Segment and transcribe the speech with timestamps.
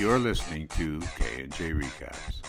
[0.00, 2.40] You're listening to K and J Recaps.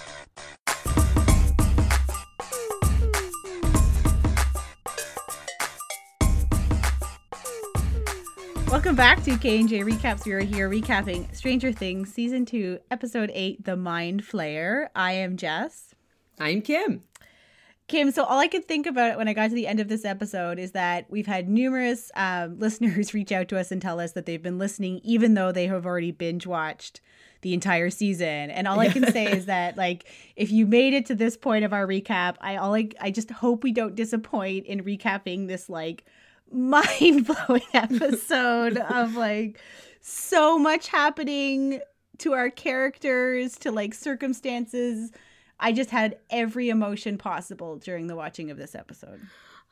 [8.72, 10.26] Welcome back to K and J Recaps.
[10.26, 14.87] We are here recapping Stranger Things season two, episode eight, The Mind Flayer.
[14.95, 15.94] I am Jess.
[16.40, 17.04] I'm Kim.
[17.91, 20.05] Kim, so all I could think about when I got to the end of this
[20.05, 24.14] episode is that we've had numerous um, listeners reach out to us and tell us
[24.14, 27.02] that they've been listening, even though they have already binge watched
[27.41, 28.50] the entire season.
[28.50, 30.05] And all I can say is that, like,
[30.38, 33.30] if you made it to this point of our recap, I all I, I just
[33.30, 36.05] hope we don't disappoint in recapping this like
[36.50, 39.59] mind blowing episode of like
[40.00, 41.81] so much happening
[42.20, 45.12] to our characters, to like circumstances.
[45.62, 49.22] I just had every emotion possible during the watching of this episode.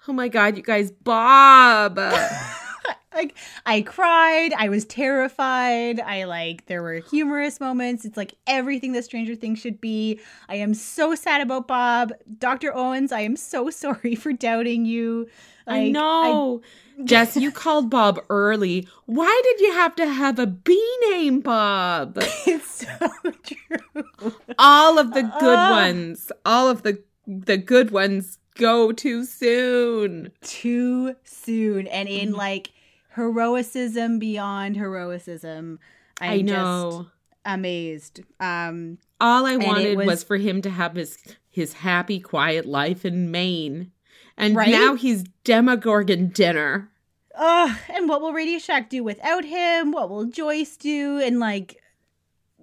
[0.07, 1.99] Oh my god, you guys, Bob.
[3.13, 3.35] like
[3.65, 5.99] I cried, I was terrified.
[5.99, 8.05] I like there were humorous moments.
[8.05, 10.19] It's like everything that Stranger Things should be.
[10.47, 12.13] I am so sad about Bob.
[12.39, 12.75] Dr.
[12.75, 15.27] Owens, I am so sorry for doubting you.
[15.67, 16.61] I Like, know.
[17.05, 18.85] Jess, you called Bob early.
[19.05, 22.17] Why did you have to have a B name, Bob?
[22.45, 24.33] It's so true.
[24.57, 25.71] All of the good Ah.
[25.71, 30.31] ones, all of the the good ones go too soon.
[30.41, 31.87] Too soon.
[31.87, 32.37] And in Mhm.
[32.37, 32.71] like
[33.19, 35.79] heroicism beyond heroicism.
[36.21, 36.89] I'm I know.
[37.03, 37.09] just
[37.45, 38.21] amazed.
[38.39, 41.17] Um all I wanted was, was- for him to have his
[41.49, 43.91] his happy, quiet life in Maine.
[44.37, 44.69] And Right?
[44.71, 46.89] now he's Demogorgon dinner.
[47.35, 49.91] Ugh, and what will Radio Shack do without him?
[49.91, 51.19] What will Joyce do?
[51.19, 51.81] And like,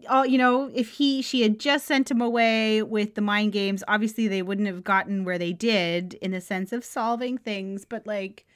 [0.08, 3.82] all you know, if he she had just sent him away with the mind games,
[3.88, 7.84] obviously they wouldn't have gotten where they did in the sense of solving things.
[7.84, 8.46] But like,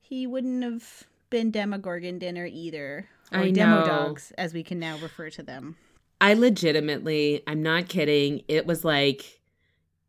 [0.00, 3.86] he wouldn't have been Demogorgon dinner either, or I Demo know.
[3.86, 5.76] Dogs, as we can now refer to them.
[6.20, 8.42] I legitimately, I'm not kidding.
[8.48, 9.40] It was like,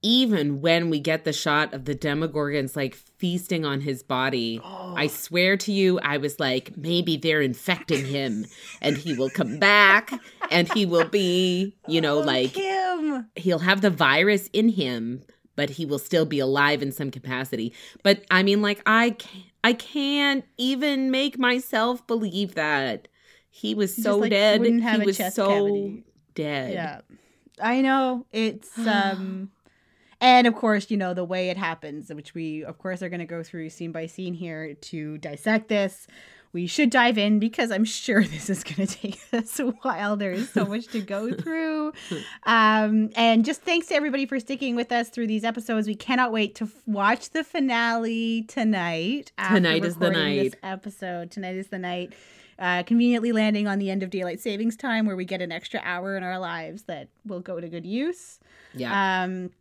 [0.03, 5.05] even when we get the shot of the Demogorgons like feasting on his body, I
[5.05, 5.07] oh.
[5.07, 8.45] swear to you, I was like, maybe they're infecting him
[8.81, 10.11] and he will come back
[10.51, 13.27] and he will be, you know, Oh, like Kim.
[13.35, 15.23] he'll have the virus in him,
[15.57, 17.73] but he will still be alive in some capacity.
[18.03, 23.09] But I mean, like, I can't, I can't even make myself believe that.
[23.49, 24.61] He was so just, like, dead.
[24.61, 26.03] he was so cavity.
[26.35, 26.73] dead.
[26.73, 27.01] Yeah.
[27.61, 28.25] I know.
[28.31, 29.51] It's um
[30.21, 33.19] and of course, you know, the way it happens, which we of course are going
[33.19, 36.07] to go through scene by scene here to dissect this.
[36.57, 40.17] We should dive in because I'm sure this is going to take us a while.
[40.17, 41.93] There is so much to go through.
[42.47, 45.87] Um, and just thanks to everybody for sticking with us through these episodes.
[45.87, 49.31] We cannot wait to f- watch the finale tonight.
[49.53, 50.59] Tonight is the recording this night.
[50.63, 51.29] episode.
[51.29, 52.13] Tonight is the night
[52.57, 55.79] uh, conveniently landing on the end of daylight savings time where we get an extra
[55.83, 58.39] hour in our lives that will go to good use
[58.73, 59.21] Yeah.
[59.25, 59.51] um,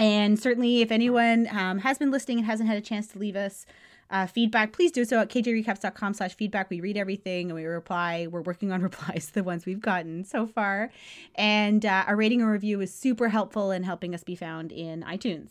[0.00, 3.36] and certainly if anyone um, has been listening and hasn't had a chance to leave
[3.36, 3.66] us
[4.10, 6.68] uh, feedback please do so at kjrecaps.com slash feedback.
[6.70, 8.26] We read everything and we reply.
[8.30, 10.90] We're working on replies to the ones we've gotten so far.
[11.34, 15.02] And uh, a rating or review is super helpful in helping us be found in
[15.02, 15.50] itunes.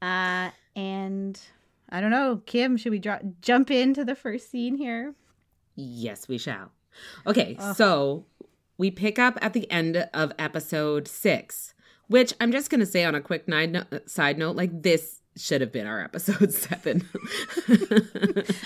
[0.00, 1.38] Uh, and
[1.90, 5.14] i don't know kim should we dro- jump into the first scene here?
[5.74, 6.70] Yes, we shall.
[7.26, 8.26] Okay, so
[8.76, 11.72] we pick up at the end of episode six,
[12.08, 15.60] which I'm just going to say on a quick nide side note, like this should
[15.60, 17.08] have been our episode seven.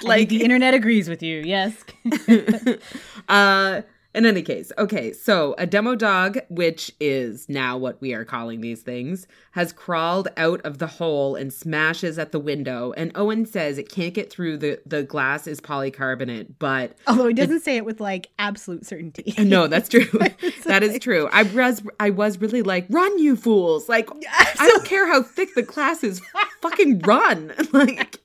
[0.03, 1.85] like the internet agrees with you yes
[3.29, 3.83] uh
[4.17, 8.61] in any case okay so a demo dog which is now what we are calling
[8.61, 12.93] these things has crawled out of the hole and smashes at the window.
[12.95, 17.35] And owen says it can't get through the the glass is polycarbonate but although he
[17.35, 19.35] doesn't say it with like absolute certainty.
[19.47, 20.07] No that's true.
[20.65, 21.29] That is true.
[21.33, 23.89] I was i was really like run you fools.
[23.89, 24.11] Like
[24.59, 26.21] i don't care how thick the glass is
[26.61, 27.53] fucking run.
[27.73, 28.21] Like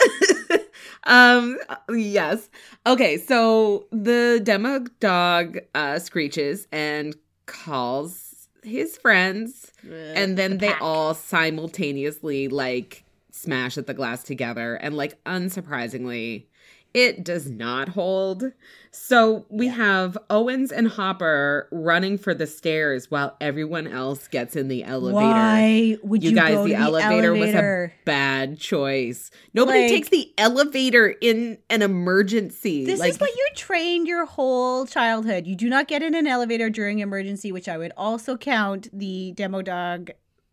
[1.04, 1.58] um
[1.94, 2.48] yes
[2.86, 7.16] okay so the demo dog uh screeches and
[7.46, 9.72] calls his friends
[10.14, 10.82] and then The they pack.
[10.82, 16.46] all simultaneously like smash at the glass together and like unsurprisingly
[16.94, 18.52] it does not hold.
[18.90, 24.68] So we have owens and hopper running for the stairs while everyone else gets in
[24.68, 25.24] the elevator.
[25.24, 27.82] Why would you, you guys go the to elevator, elevator?
[27.92, 29.30] was a bad choice.
[29.54, 32.86] Nobody Like- takes the elevator in an emergency.
[32.86, 35.46] This like is what you're trained your whole childhood.
[35.46, 39.32] You do not get in an elevator during emergency, which I would also count the
[39.32, 40.10] demo dog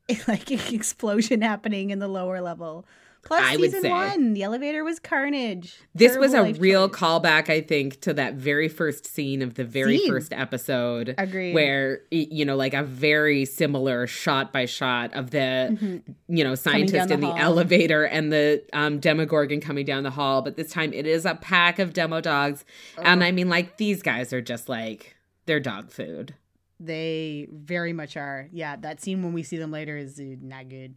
[0.28, 2.86] like explosion happening in the lower level
[3.26, 3.90] Plus, I would season say.
[3.90, 5.76] one, the elevator was carnage.
[5.96, 7.00] This was a real choice.
[7.00, 10.08] callback, I think, to that very first scene of the very Scene.
[10.08, 11.16] first episode.
[11.18, 11.54] Agreed.
[11.56, 16.02] Where, you know, like a very similar shot by shot of the, Mhm.
[16.28, 17.38] you know, scientist the in the hall.
[17.38, 20.44] elevator and the um, Demogorgon coming down the hall.
[20.44, 22.64] But this time it is a pack of demo dogs.
[23.02, 23.26] And Oh.
[23.26, 25.16] I mean, like, these guys are just like,
[25.48, 26.36] they're dog food.
[26.80, 28.50] They very much are.
[28.52, 30.94] Yeah, that scene when we see them later is not good.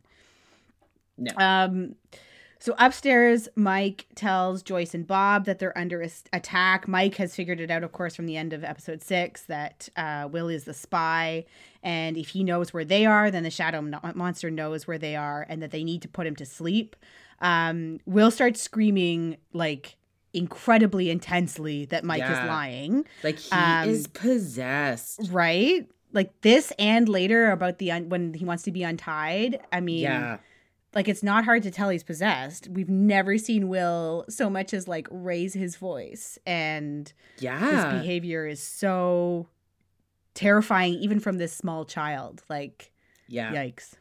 [1.18, 1.32] No.
[1.36, 1.94] Um,
[2.60, 6.88] so upstairs, Mike tells Joyce and Bob that they're under attack.
[6.88, 10.28] Mike has figured it out, of course, from the end of episode six that uh,
[10.30, 11.44] Will is the spy,
[11.84, 13.80] and if he knows where they are, then the shadow
[14.14, 16.96] monster knows where they are, and that they need to put him to sleep.
[17.40, 19.96] Um, Will starts screaming like
[20.34, 22.42] incredibly intensely that Mike Yeah.
[22.42, 23.04] is lying.
[23.22, 25.20] Like, he Um, is possessed.
[25.30, 29.78] right like this and later about the un- when he wants to be untied i
[29.80, 30.38] mean Yeah.
[30.94, 32.68] Like it's not hard to tell he's possessed.
[32.68, 37.58] We've never seen will so much as like raise his voice and yeah.
[37.58, 39.48] his behavior is so
[40.34, 42.42] terrifying even from this small child.
[42.48, 42.92] Like
[43.28, 43.52] Yeah.
[43.52, 43.94] yikes.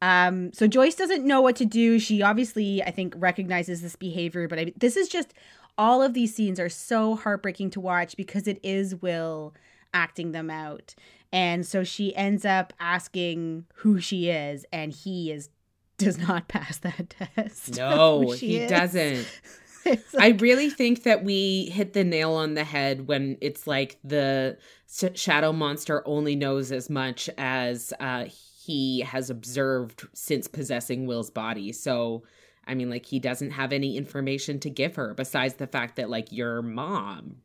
[0.00, 1.98] Um so joyce doesn't know what to do.
[1.98, 5.34] She obviously i think recognizes this behavior but I, this is just
[5.76, 9.54] all of these scenes are so heartbreaking to watch because it is will
[9.94, 10.94] acting them out
[11.32, 15.50] and so she ends up asking who she is and he is
[15.98, 18.70] does not pass that test No, he is.
[18.70, 19.28] doesn't.
[19.84, 23.96] It's I really think that we hit the nail on the head when it's like
[24.04, 28.24] the s- shadow monster only knows as much as uh,
[28.64, 31.72] he has observed since possessing Will's body.
[31.72, 32.24] So,
[32.66, 36.10] I mean, like, he doesn't have any information to give her besides the fact that,
[36.10, 37.36] like, your mom,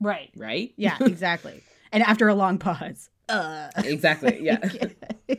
[0.00, 0.72] right right?
[0.76, 1.62] yeah exactly
[1.92, 4.38] and after a long pause uh exactly.
[4.42, 4.58] Yeah.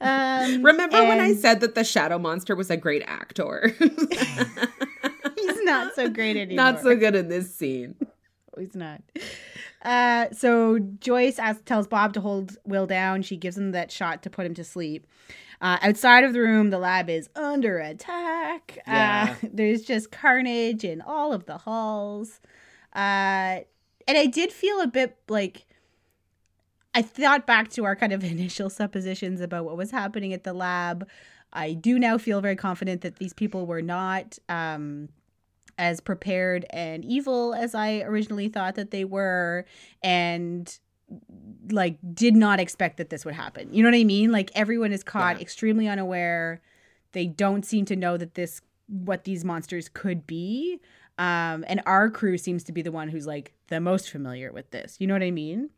[0.00, 3.74] um, Remember when I said that the shadow monster was a great actor?
[3.78, 6.56] he's not so great anymore.
[6.72, 7.96] Not so good in this scene.
[8.58, 9.00] He's not.
[9.82, 13.22] Uh, so Joyce asks, tells Bob to hold Will down.
[13.22, 15.06] She gives him that shot to put him to sleep.
[15.60, 18.78] Uh, outside of the room, the lab is under attack.
[18.86, 19.36] Yeah.
[19.42, 22.40] Uh, there's just carnage in all of the halls.
[22.94, 23.60] Uh,
[24.06, 25.66] and I did feel a bit like
[26.94, 30.52] I thought back to our kind of initial suppositions about what was happening at the
[30.52, 31.08] lab.
[31.52, 35.08] I do now feel very confident that these people were not um,
[35.78, 39.66] as prepared and evil as I originally thought that they were,
[40.02, 40.78] and
[41.70, 43.72] like did not expect that this would happen.
[43.72, 44.32] You know what I mean?
[44.32, 45.42] Like everyone is caught Yeah.
[45.42, 46.62] extremely unaware.
[47.12, 50.80] They don't seem to know that this what these monsters could be.
[51.18, 54.70] Um, and our crew seems to be the one who's like the most familiar with
[54.70, 54.96] this.
[54.98, 55.70] You know what I mean?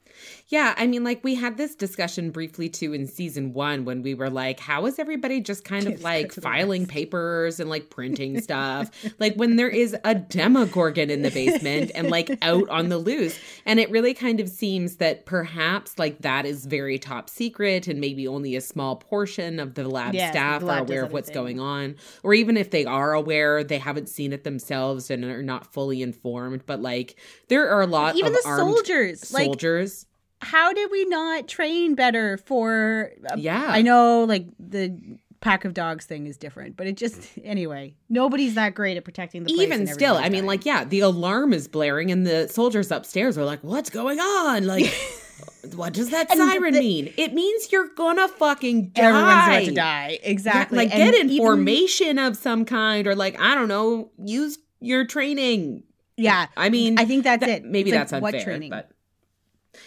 [0.49, 4.15] Yeah, I mean, like we had this discussion briefly too in season one when we
[4.15, 7.69] were like, how is everybody just kind of like go to the filing papers and
[7.69, 8.91] like printing stuff?
[9.19, 13.39] like when there is a demogorgon in the basement and like out on the loose.
[13.67, 18.01] And it really kind of seems that perhaps like that is very top secret and
[18.01, 21.05] maybe only a small portion of the lab Yes, staff the are lab does aware
[21.05, 21.97] of what's going on.
[22.23, 26.03] Or even if they are aware, they haven't seen it themselves and are not fully
[26.03, 26.67] informed.
[26.67, 27.17] But like
[27.49, 30.07] there are a lot Even of the armed soldiers, like soldiers.
[30.41, 33.65] how did we not train better for uh, Yeah.
[33.69, 34.97] I know like the
[35.41, 39.45] pack of dogs thing is different, but it just anyway, nobody's that great at protecting
[39.45, 42.91] the place even still i mean like yeah the alarm is blaring and the soldiers
[42.91, 44.87] upstairs are like what's going on like
[45.75, 49.75] what does that siren the- mean it means you're gonna fucking die everyone's about to
[49.75, 50.09] die.
[50.23, 50.79] Yeah, Exactly.
[50.79, 55.05] like And get even- information of some kind or like i don't know use your
[55.05, 55.83] training
[56.17, 56.47] yeah.
[56.57, 57.65] i mean I think that's that- it.
[57.65, 58.71] maybe It's like, that's unfair what training?
[58.71, 58.91] but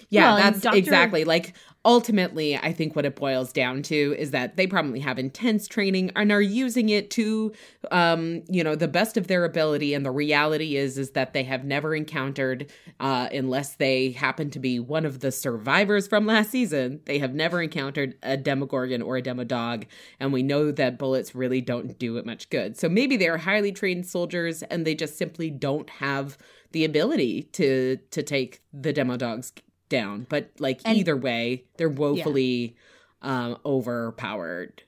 [0.10, 0.77] yeah Well, that's Dr.
[0.77, 1.53] exactly like
[1.88, 6.12] ultimately i think what it boils down to is that they probably have intense training
[6.15, 7.51] and are using it to
[7.91, 9.94] um you know the best of their ability.
[9.94, 14.60] And the reality is is that they have never encountered uh unless they happen to
[14.60, 19.17] be one of the survivors from last season they have never encountered a demogorgon or
[19.17, 19.86] a demodog.
[20.20, 22.77] And we know that bullets really don't do it much good.
[22.77, 26.38] So maybe they're highly trained soldiers and they just simply don't have
[26.72, 29.53] the ability to to take the demo dogs
[29.89, 32.75] down but like And- either way they're woefully
[33.22, 34.84] um overpowered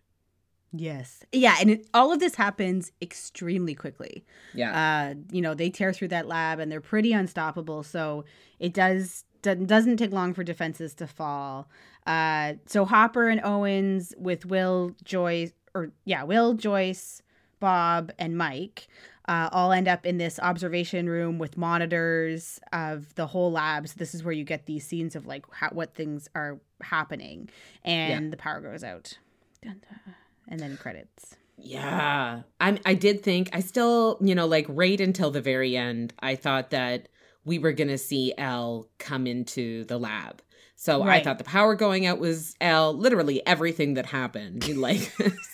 [0.72, 1.24] Yes.
[1.32, 4.24] Yeah, and it, all of this happens extremely quickly.
[4.53, 7.82] yeah Uh, you know, they tear through that lab and they're pretty unstoppable.
[7.82, 8.24] So
[8.60, 11.70] it does doesn't take long for defenses to fall.
[12.06, 17.24] Uh, so Hopper and Owens with Will, Joyce, or yeah, Will, Joyce,
[17.60, 18.88] Bob, and Mike.
[19.30, 23.88] Uh, all end up in this observation room with monitors of the whole lab.
[23.88, 27.48] So this is where you get these scenes of like how, what things are happening,
[27.86, 29.20] and the power goes out,
[29.62, 30.16] Dun, dun.
[30.48, 31.36] and then credits.
[31.58, 32.42] Yeah.
[32.60, 36.36] I I did think I still, you know, like right until the very end, I
[36.36, 37.08] thought that
[37.46, 40.42] we were going to see El come into the lab.
[40.82, 41.20] So right.
[41.20, 42.94] I thought the power going out was El.
[42.94, 45.12] Literally everything that happened, like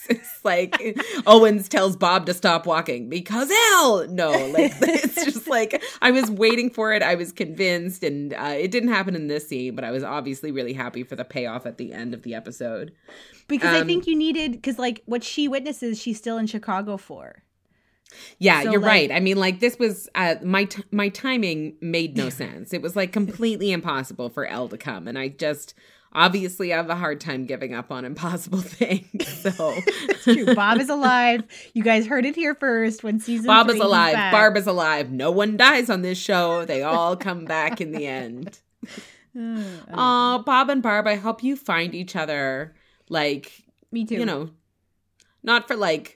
[0.07, 0.79] it's like
[1.25, 4.07] Owens tells Bob to stop walking because El.
[4.07, 7.01] No, like it's just like I was waiting for it.
[7.01, 9.73] I was convinced, and uh, it didn't happen in this scene.
[9.73, 12.91] But I was obviously really happy for the payoff at the end of the episode
[13.47, 16.97] because um, I think you needed because like what she witnesses, she's still in Chicago
[16.97, 17.41] for.
[18.39, 19.11] Yeah, so, you're like, right.
[19.11, 22.73] I mean, like this was uh, my t- my timing made no sense.
[22.73, 25.73] It was like completely impossible for El to come, and I just
[26.15, 29.27] obviously I have a hard time giving up on impossible things.
[29.27, 29.73] So
[30.09, 30.55] it's true.
[30.55, 31.43] Bob is alive.
[31.73, 33.03] You guys heard it here first.
[33.03, 34.31] When season Bob is alive.
[34.31, 35.11] Barb is alive.
[35.11, 36.65] No one dies on this show.
[36.65, 38.59] They all come back in the end.
[39.37, 41.07] Oh, Bob and Barb.
[41.07, 42.73] I hope you find each other.
[43.09, 43.51] Like
[43.91, 44.15] me too.
[44.15, 44.51] You know,
[45.43, 46.14] not for like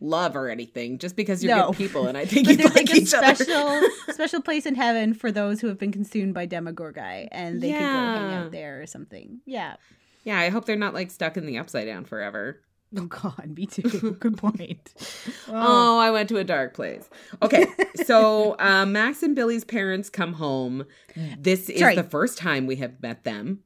[0.00, 1.68] love or anything, just because you're no.
[1.68, 5.30] good people, and I think you like, like a special special place in heaven for
[5.30, 7.78] those who have been consumed by Demogorgon, and they yeah.
[7.78, 9.40] could go hang out there or something.
[9.46, 9.76] Yeah,
[10.24, 10.38] yeah.
[10.38, 12.60] I hope they're not like stuck in the upside down forever.
[12.96, 14.16] Oh God, me too.
[14.18, 14.94] Good point.
[15.48, 15.52] Oh.
[15.54, 15.98] oh.
[15.98, 17.08] I went to a dark place.
[17.42, 17.66] Okay,
[18.04, 20.86] so uh, Max and Billy's parents come home.
[21.38, 21.94] This is Sorry.
[21.94, 23.60] the first time we have met them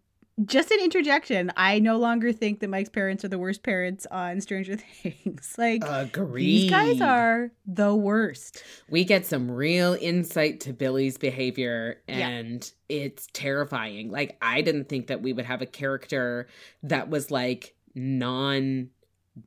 [0.44, 1.52] just an interjection.
[1.56, 5.54] I no longer think that Mike's parents are the worst parents on Stranger Things.
[5.56, 6.44] like, Agreed.
[6.44, 8.62] these guys are the worst.
[8.88, 12.96] We get some real insight to Billy's behavior, and yeah.
[12.96, 14.10] it's terrifying.
[14.10, 16.48] Like, I didn't think that we would have a character
[16.82, 18.90] that was like non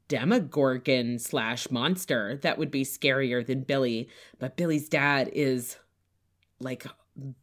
[0.07, 4.09] demogorgon slash monster that would be scarier than Billy.
[4.39, 5.77] But Billy's dad is
[6.59, 6.85] like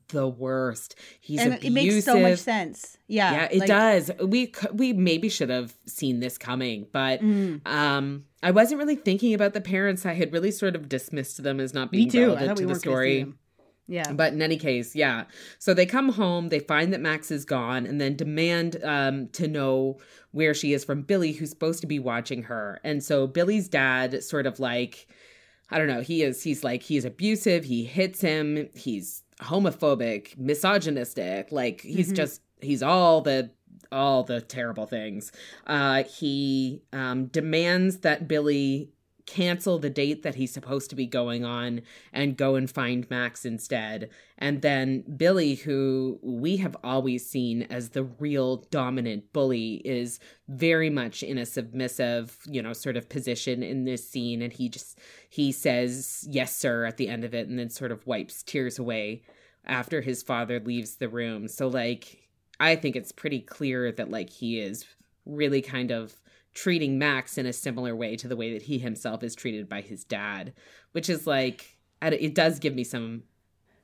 [0.08, 0.96] the worst.
[1.20, 1.70] He's and abusive.
[1.70, 2.96] It makes so much sense.
[3.08, 4.10] Yeah, yeah, it like, does.
[4.22, 7.66] We we maybe should have seen this coming, but mm.
[7.66, 10.06] um, I wasn't really thinking about the parents.
[10.06, 13.26] I had really sort of dismissed them as not being relevant to the story.
[13.86, 14.12] Yeah.
[14.12, 15.24] But in any case, yeah.
[15.58, 19.46] So they come home, they find that Max is gone, and then demand um, to
[19.46, 19.98] know
[20.30, 22.80] where she is from Billy, who's supposed to be watching her.
[22.82, 25.06] And so Billy's dad sort of like,
[25.70, 31.50] I don't know, he is, he's like, he's abusive, he hits him, he's homophobic, misogynistic.
[31.52, 32.16] Like he's mm-hmm.
[32.16, 33.50] just he's all the
[33.92, 35.32] all the terrible things.
[35.66, 38.90] Uh, he um, demands that Billy
[39.26, 41.80] cancel the date that he's supposed to be going on
[42.12, 44.10] and go and find Max instead.
[44.36, 50.90] And then Billy, who we have always seen as the real dominant bully, is very
[50.90, 54.42] much in a submissive, you know, sort of position in this scene.
[54.42, 54.98] And he just,
[55.30, 58.78] he says, yes, sir, at the end of it, and then sort of wipes tears
[58.78, 59.22] away
[59.64, 61.48] after his father leaves the room.
[61.48, 62.28] So, like,
[62.60, 64.84] I think it's pretty clear that, like, he is
[65.24, 66.14] really kind of
[66.54, 69.80] treating Max in a similar way to the way that he himself is treated by
[69.80, 70.54] his dad,
[70.92, 73.24] which is like it does give me some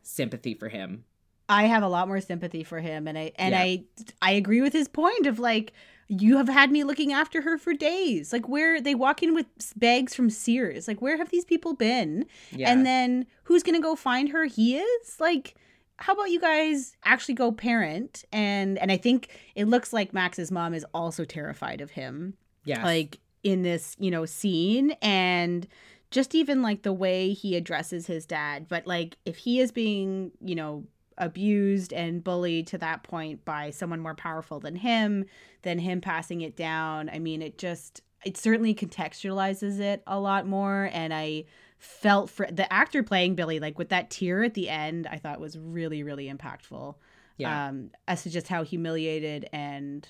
[0.02, 1.04] sympathy for him.
[1.48, 3.60] I have a lot more sympathy for him and I and yeah.
[3.60, 3.84] I
[4.22, 5.72] I agree with his point of like
[6.06, 8.32] you have had me looking after her for days.
[8.32, 9.46] Like where they walk in with
[9.76, 10.86] bags from Sears.
[10.86, 12.26] Like where have these people been?
[12.52, 12.70] Yeah.
[12.70, 14.44] And then who's going to go find her?
[14.44, 15.16] He is?
[15.18, 15.56] Like
[15.96, 20.50] how about you guys actually go parent and and I think it looks like Max's
[20.50, 22.34] mom is also terrified of him
[22.64, 25.66] yeah like in this you know scene and
[26.10, 30.30] just even like the way he addresses his dad but like if he is being
[30.40, 30.84] you know
[31.18, 35.24] abused and bullied to that point by someone more powerful than him
[35.62, 40.46] than him passing it down i mean it just it certainly contextualizes it a lot
[40.46, 41.44] more and i
[41.78, 45.40] felt for the actor playing billy like with that tear at the end i thought
[45.40, 46.94] was really really impactful
[47.36, 47.68] yeah.
[47.68, 50.08] um as to just how humiliated and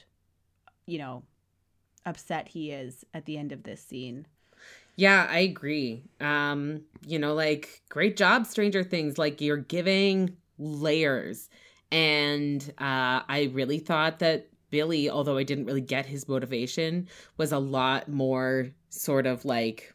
[0.86, 1.22] you know
[2.06, 4.26] upset he is at the end of this scene.
[4.96, 6.02] Yeah, I agree.
[6.20, 11.48] Um, you know, like great job Stranger Things like you're giving layers.
[11.90, 17.50] And uh I really thought that Billy, although I didn't really get his motivation, was
[17.50, 19.94] a lot more sort of like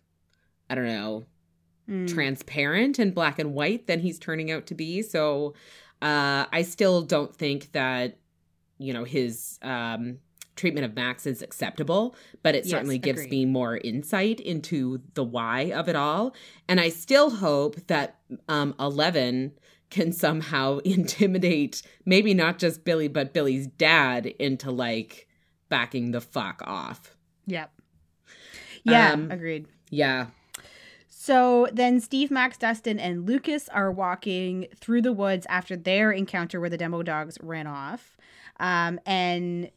[0.70, 1.26] I don't know,
[1.88, 2.08] mm.
[2.12, 5.02] transparent and black and white than he's turning out to be.
[5.02, 5.54] So
[6.02, 8.18] uh I still don't think that
[8.80, 10.18] you know his um
[10.56, 13.32] treatment of Max is acceptable, but it certainly yes, gives agreed.
[13.32, 16.34] me more insight into the why of it all.
[16.68, 19.52] And I still hope that um, Eleven
[19.90, 25.28] can somehow intimidate maybe not just Billy, but Billy's dad into like
[25.70, 27.16] backing the fuck off.
[27.48, 27.72] Yep.
[28.84, 29.68] Yeah, um, agreed.
[29.90, 30.28] Yeah.
[31.08, 36.60] So then Steve, Max, Dustin, and Lucas are walking through the woods after their encounter
[36.60, 38.16] where the demo dogs ran off.
[38.60, 39.72] Um, and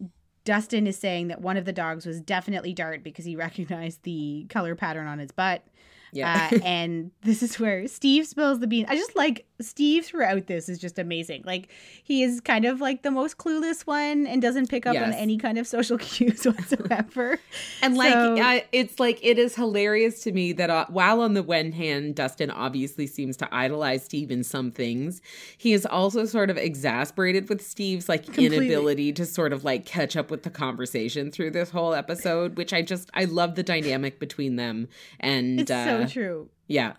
[0.49, 4.47] Dustin is saying that one of the dogs was definitely Dart because he recognized the
[4.49, 5.62] color pattern on his butt.
[6.11, 6.49] Yeah.
[6.50, 8.87] Uh, and this is where Steve spills the beans.
[8.88, 11.43] I just like Steve throughout this is just amazing.
[11.45, 11.69] Like
[12.03, 15.37] he is kind of like the most clueless one and doesn't pick up on any
[15.38, 17.38] kind of social cues whatsoever.
[17.83, 21.35] And like, So- uh, it's like it is hilarious to me that uh, while on
[21.35, 25.21] the one hand, Dustin obviously seems to idolize Steve in some things,
[25.57, 28.57] he is also sort of exasperated with Steve's like Completely.
[28.67, 32.57] inability to sort of like catch up with the conversation through this whole episode.
[32.57, 34.88] Which I just I love the dynamic between them,
[35.21, 36.49] and It's uh, so true.
[36.67, 36.93] yeah,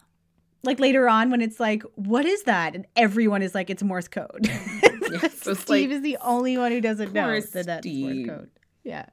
[0.63, 2.75] Like later on when it's like, what is that?
[2.75, 4.49] And everyone is like, it's Morse code.
[5.35, 8.27] so Steve like, is the only one who doesn't know that that's Steve.
[8.27, 8.49] Morse code.
[8.83, 9.05] Yeah.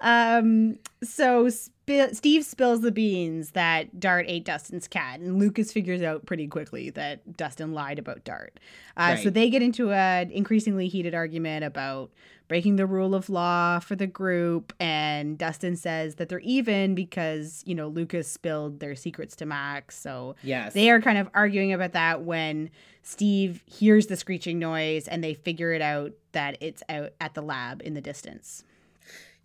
[0.00, 0.78] Um.
[1.02, 1.48] So
[1.84, 6.46] Sp- Steve spills the beans that Dart ate Dustin's cat, and Lucas figures out pretty
[6.46, 8.58] quickly that Dustin lied about Dart.
[8.96, 12.10] Uh, So they get into an increasingly heated argument about
[12.46, 17.62] breaking the rule of law for the group, and Dustin says that they're even because
[17.66, 19.98] you know Lucas spilled their secrets to Max.
[19.98, 22.70] So yes, they are kind of arguing about that when
[23.02, 27.42] Steve hears the screeching noise and they figure it out that it's out at the
[27.42, 28.64] lab in the distance.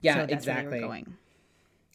[0.02, 1.06] yeah, so that's where they were exactly.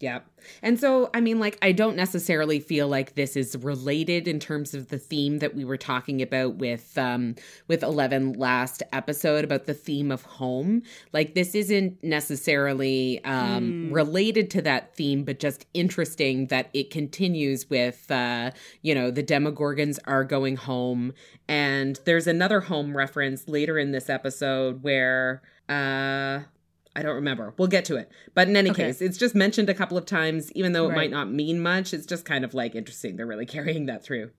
[0.00, 0.20] Yeah.
[0.60, 4.74] And so, I mean, like, I don't necessarily feel like this is related in terms
[4.74, 7.36] of the theme that we were talking about with, um,
[7.68, 10.82] with 11 last episode about the theme of home.
[11.12, 13.94] Like, this isn't necessarily, um, Mm.
[13.94, 18.50] related to that theme, but just interesting that it continues with, uh,
[18.82, 21.14] you know, the Demogorgons are going home.
[21.48, 26.40] And there's another home reference later in this episode where, uh,
[26.96, 27.54] I don't remember.
[27.58, 28.08] We'll get to it.
[28.34, 28.84] But in any Okay.
[28.86, 30.96] case, it's just mentioned a couple of times, even though it Right.
[30.96, 31.92] might not mean much.
[31.92, 33.16] It's just kind of like interesting.
[33.16, 34.30] They're really carrying that through.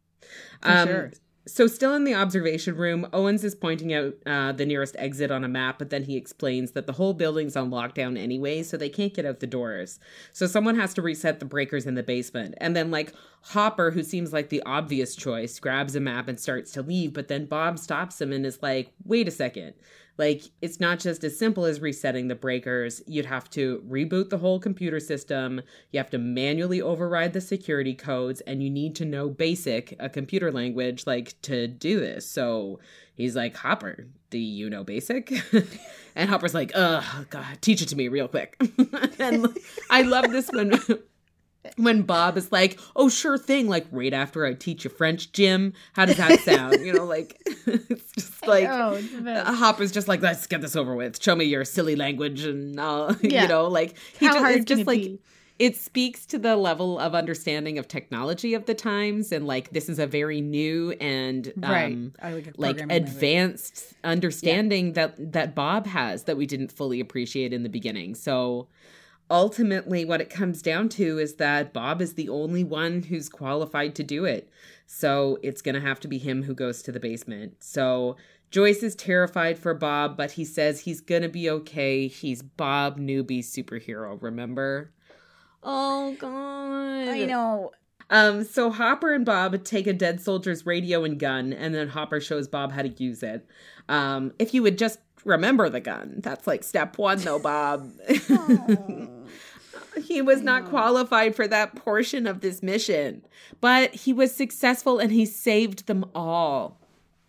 [0.61, 1.11] For Um, sure.
[1.47, 5.43] So, still in the observation room, Owens is pointing out uh, the nearest exit on
[5.43, 8.89] a map, but then he explains that the whole building's on lockdown anyway, so they
[8.89, 9.99] can't get out the doors.
[10.33, 12.55] So, someone has to reset the breakers in the basement.
[12.59, 16.71] And then, like, Hopper, who seems like the obvious choice, grabs a map and starts
[16.71, 19.75] to leave, but then Bob stops him and is like, wait a second.
[20.17, 23.01] Like, it's not just as simple as resetting the breakers.
[23.05, 25.61] You'd have to reboot the whole computer system.
[25.91, 30.09] You have to manually override the security codes, and you need to know basic, a
[30.09, 32.29] computer language, like, to do this.
[32.29, 32.79] So
[33.15, 35.33] he's like, Hopper, do you know basic?
[36.15, 38.55] and Hopper's like, ugh, God, teach it to me real quick.
[39.19, 39.47] and
[39.89, 40.79] I love this when.
[41.77, 45.73] When Bob is like, "Oh, sure thing," like right after I teach you French, Jim.
[45.93, 46.79] How does that sound?
[46.85, 50.75] you know, like it's just like oh, it's uh, Hopper's just like, let's get this
[50.75, 51.21] over with.
[51.21, 53.43] Show me your silly language, and uh, Yeah.
[53.43, 55.19] you know, like he How just, hard it's just it like be?
[55.57, 59.87] it speaks to the level of understanding of technology of the times, and like this
[59.89, 61.85] is a very new and right.
[61.93, 63.01] um, I like, a like language.
[63.01, 68.15] advanced understanding that that Bob has that we didn't fully appreciate in the beginning.
[68.15, 68.67] So
[69.29, 73.95] ultimately what it comes down to is that Bob is the only one who's qualified
[73.95, 74.49] to do it.
[74.85, 77.55] So it's going to have to be him who goes to the basement.
[77.59, 78.17] So
[78.51, 82.07] Joyce is terrified for Bob, but he says he's going to be okay.
[82.07, 84.91] He's Bob Newby superhero, remember?
[85.63, 87.09] Oh god.
[87.09, 87.71] I know.
[88.09, 92.21] Um, so Hopper and Bob take a dead soldier's radio and gun, and then Hopper
[92.21, 93.47] shows Bob how to use it.
[93.89, 97.91] Um, if you would just remember the gun, that's like step one, though, Bob.
[100.01, 103.25] he was not qualified for that portion of this mission,
[103.59, 106.79] but he was successful and he saved them all.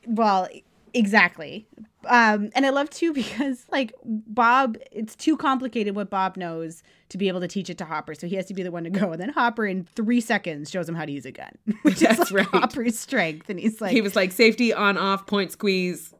[0.06, 0.48] Well,
[0.94, 1.66] exactly.
[2.08, 7.18] Um, and I love too because like Bob, it's too complicated what Bob knows to
[7.18, 8.90] be able to teach it to Hopper, so he has to be the one to
[8.90, 9.12] go.
[9.12, 12.18] And then Hopper in three seconds shows him how to use a gun, which That's
[12.18, 12.62] is like right.
[12.62, 13.48] Hopper's strength.
[13.48, 16.12] And he's like, he was like safety on off point squeeze.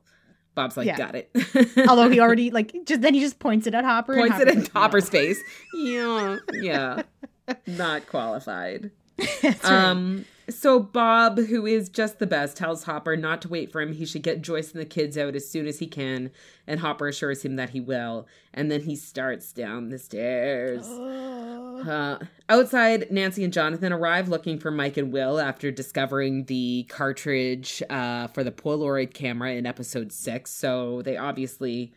[0.57, 0.97] Bob's like, Yeah.
[0.97, 1.31] got it.
[1.89, 4.15] although he already like just then he just points it at Hopper.
[4.15, 5.39] and points it "No." Hopper's face.
[5.75, 7.03] Yeah, yeah,
[7.69, 8.91] not qualified.
[9.43, 9.65] Right.
[9.65, 13.93] Um, so Bob, who is just the best, tells Hopper not to wait for him.
[13.93, 16.31] He should get Joyce and the kids out as soon as he can,
[16.67, 18.29] and Hopper assures him that he will.
[18.55, 20.87] And then he starts down the stairs.
[20.87, 27.83] Uh, outside, Nancy and Jonathan arrive looking for Mike and Will after discovering the cartridge
[27.91, 30.53] uh, for the Polaroid camera in episode six.
[30.53, 31.93] So they obviously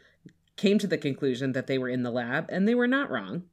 [0.58, 3.44] came to the conclusion that they were in the lab, and they were not wrong.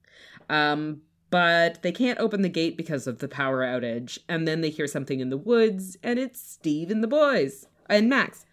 [0.49, 1.03] Um,
[1.37, 4.19] but they can't open the gate because of the power outage.
[4.27, 8.09] And then they hear something in the woods, and it's Steve and the boys and
[8.09, 8.47] Max.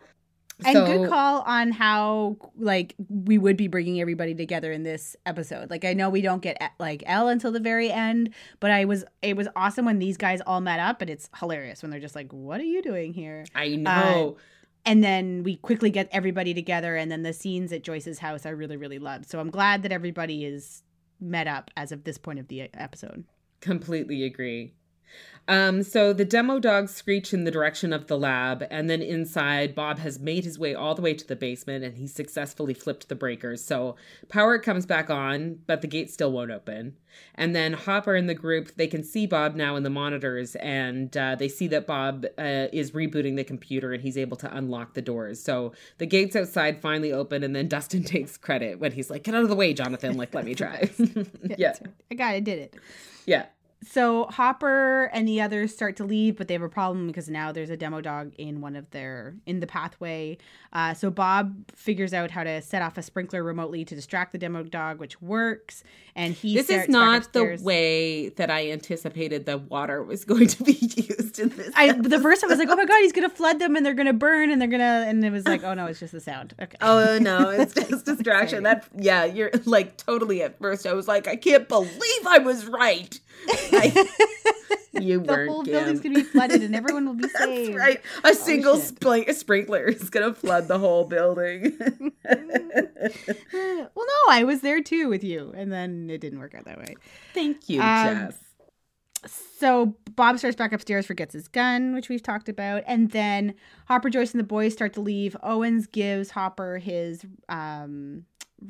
[0.65, 5.15] And So- good call on how like we would be bringing everybody together in this
[5.25, 5.69] episode.
[5.69, 9.05] Like I know we don't get like El until the very end, but I was
[9.21, 12.15] it was awesome when these guys all met up, and it's hilarious when they're just
[12.15, 14.37] like, "What are you doing here?" I um, know.
[14.85, 18.49] and then we quickly get everybody together and then the scenes at joyce's house i
[18.49, 20.83] really really loved so i'm glad that everybody is
[21.23, 23.25] met up as of this point of the episode
[23.63, 24.73] Completely agree.
[25.47, 29.75] Um, so the demo dogs screech in the direction of the lab, and then inside,
[29.75, 33.09] Bob has made his way all the way to the basement and he successfully flipped
[33.09, 33.63] the breakers.
[33.63, 33.95] So
[34.29, 36.95] power comes back on, but the gate still won't open.
[37.35, 41.15] And then Hopper and the group, they can see Bob now in the monitors, and
[41.17, 44.93] uh, they see that Bob uh, is rebooting the computer and he's able to unlock
[44.93, 45.43] the doors.
[45.43, 49.35] So the gates outside finally open, and then Dustin takes credit when he's like, Get
[49.35, 50.15] out of the way, Jonathan.
[50.15, 50.89] Like, let me try.
[51.57, 51.73] yeah.
[52.09, 52.75] I got it, I did it.
[53.25, 53.45] Yeah
[53.85, 57.51] so Hopper and the others start to leave, but they have a problem because now
[57.51, 60.37] there's a demo dog in one of their in the pathway.
[60.71, 64.37] Uh, so Bob figures out how to set off a sprinkler remotely to distract the
[64.37, 65.83] demo dog, which works.
[66.15, 70.63] And he this is not the way that I anticipated the water was going to
[70.63, 71.71] be used in this.
[71.75, 73.85] I the first time I was like, oh my god, he's gonna flood them and
[73.85, 76.19] they're gonna burn and they're gonna and it was like, oh no, it's just the
[76.19, 76.53] sound.
[76.61, 76.77] Okay.
[76.81, 78.63] Oh no, it's just distraction.
[78.63, 80.85] that yeah, you're like totally at first.
[80.85, 83.19] I was like, I can't believe I was right.
[83.49, 84.07] I,
[84.93, 85.73] you the whole Kim.
[85.73, 87.73] building's gonna be flooded and everyone will be saved.
[87.73, 88.01] That's right.
[88.23, 91.77] A oh, single spl- sprinkler is gonna flood the whole building.
[91.79, 92.11] well,
[93.95, 96.95] no, I was there too with you, and then it didn't work out that way.
[97.33, 98.37] Thank you, um, Jess.
[99.57, 103.53] So Bob starts back upstairs, forgets his gun, which we've talked about, and then
[103.87, 105.37] Hopper, Joyce, and the boys start to leave.
[105.41, 108.25] Owens gives Hopper his um,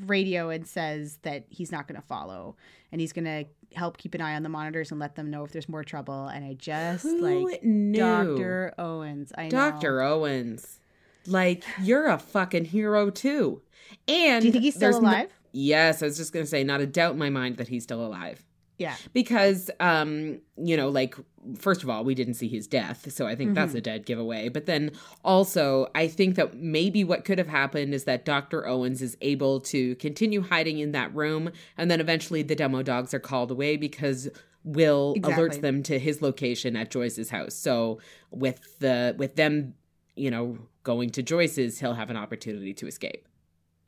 [0.06, 2.56] radio and says that he's not going to follow,
[2.92, 3.46] and he's going to
[3.78, 6.28] help keep an eye on the monitors and let them know if there's more trouble.
[6.28, 8.00] And I just Who like knew?
[8.00, 8.74] Dr.
[8.78, 9.32] Owens.
[9.38, 9.50] I know.
[9.50, 10.00] Dr.
[10.00, 10.14] Know.
[10.14, 10.80] Owens.
[11.26, 13.62] Like you're a fucking hero too.
[14.08, 15.30] And Do you think he's still alive?
[15.30, 17.84] No, yes, I was just gonna say, not a doubt in my mind that he's
[17.84, 18.44] still alive.
[18.78, 18.96] Yeah.
[19.14, 21.16] Because um, you know, like
[21.58, 23.56] first of all, we didn't see his death, so I think mm-hmm.
[23.56, 24.50] that's a dead giveaway.
[24.50, 24.92] But then
[25.24, 28.68] also, I think that maybe what could have happened is that Dr.
[28.68, 33.14] Owens is able to continue hiding in that room and then eventually the demo dogs
[33.14, 34.30] are called away because
[34.66, 35.44] Will exactly.
[35.44, 37.54] alerts them to his location at Joyce's house.
[37.54, 38.00] So
[38.32, 39.74] with the with them,
[40.16, 43.28] you know, going to Joyce's, he'll have an opportunity to escape.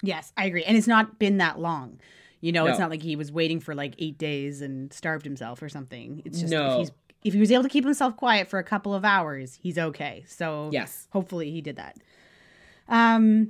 [0.01, 0.65] Yes, I agree.
[0.65, 1.99] And it's not been that long.
[2.45, 2.69] You know, no.
[2.69, 6.21] it's not like he was waiting for like eight days and starved himself or something.
[6.25, 6.73] It's just no.
[6.73, 6.91] if he's
[7.23, 10.23] if he was able to keep himself quiet for a couple of hours, he's okay.
[10.27, 11.97] So yes, hopefully he did that.
[12.87, 13.49] Um,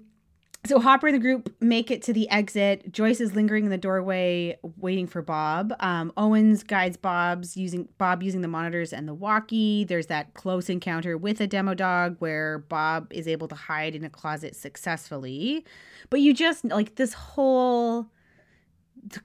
[0.65, 2.89] so Hopper and the group make it to the exit.
[2.89, 5.73] Joyce is lingering in the doorway, waiting for Bob.
[5.81, 9.83] Um, Owens guides Bob's using Bob using the monitors and the walkie.
[9.83, 14.05] There's that close encounter with a demo dog where Bob is able to hide in
[14.05, 15.65] a closet successfully.
[16.09, 18.07] But you just like this whole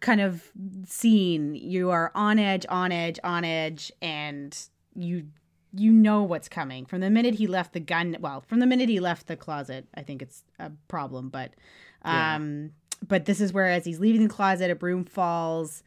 [0.01, 0.51] kind of
[0.85, 5.27] scene you are on edge on edge on edge and you
[5.73, 6.85] you know what's coming.
[6.85, 9.87] From the minute he left the gun well from the minute he left the closet
[9.95, 11.53] i think it's a problem but
[12.03, 12.69] um yeah.
[13.07, 15.83] but this is where as he's leaving the closet a broom falls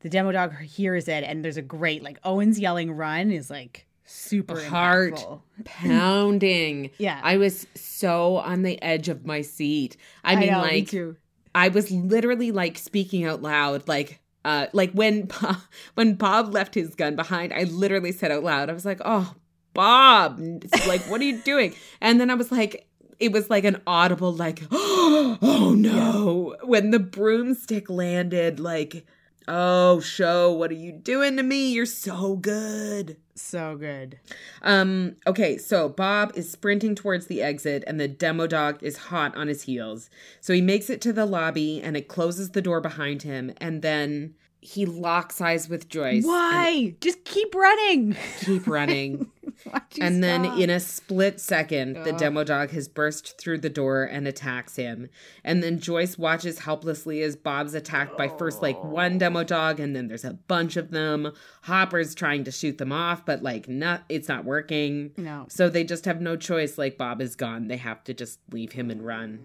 [0.00, 3.86] the demo dog hears it and there's a great like owen's yelling run is like
[4.04, 5.40] super heart impactful.
[5.64, 6.90] pounding.
[6.98, 7.20] Yeah.
[7.22, 9.96] I was so on the edge of my seat.
[10.22, 11.14] I mean know, like me
[11.54, 15.56] I was literally like speaking out loud, like uh, like when Bob,
[15.94, 19.34] when Bob left his gun behind, I literally said out loud, I was like, "Oh,
[19.72, 20.40] Bob,
[20.86, 22.86] like what are you doing?" And then I was like,
[23.18, 29.06] it was like an audible like, "Oh no!" When the broomstick landed, like,
[29.48, 31.72] "Oh, show, what are you doing to me?
[31.72, 34.18] You're so good." So good.
[34.62, 39.36] Um, okay, so Bob is sprinting towards the exit and the demo dog is hot
[39.36, 40.08] on his heels.
[40.40, 43.82] So he makes it to the lobby and it closes the door behind him and
[43.82, 46.24] then he locks eyes with Joyce.
[46.24, 46.94] Why?
[47.00, 48.16] Just keep running.
[48.40, 49.30] Keep running.
[50.00, 54.26] and then in a split second, the demo dog has burst through the door and
[54.26, 55.08] attacks him.
[55.42, 59.44] And then Joyce watches helplessly as Bob's attacked by first like one demo oh.
[59.44, 61.32] dog, and then there's a bunch of them.
[61.62, 65.12] Hopper's trying to shoot them off, but like not it's not working.
[65.16, 65.46] No.
[65.48, 66.78] So they just have no choice.
[66.78, 67.68] Like Bob is gone.
[67.68, 69.40] They have to just leave him and run.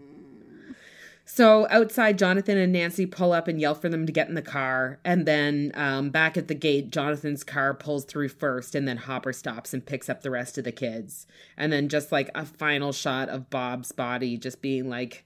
[1.32, 4.42] So outside, Jonathan and Nancy pull up and yell for them to get in the
[4.42, 5.00] car.
[5.06, 9.32] And then um, back at the gate, Jonathan's car pulls through first, and then Hopper
[9.32, 11.28] stops and picks up the rest of the kids.
[11.56, 15.24] And then just like a final shot of Bob's body just being like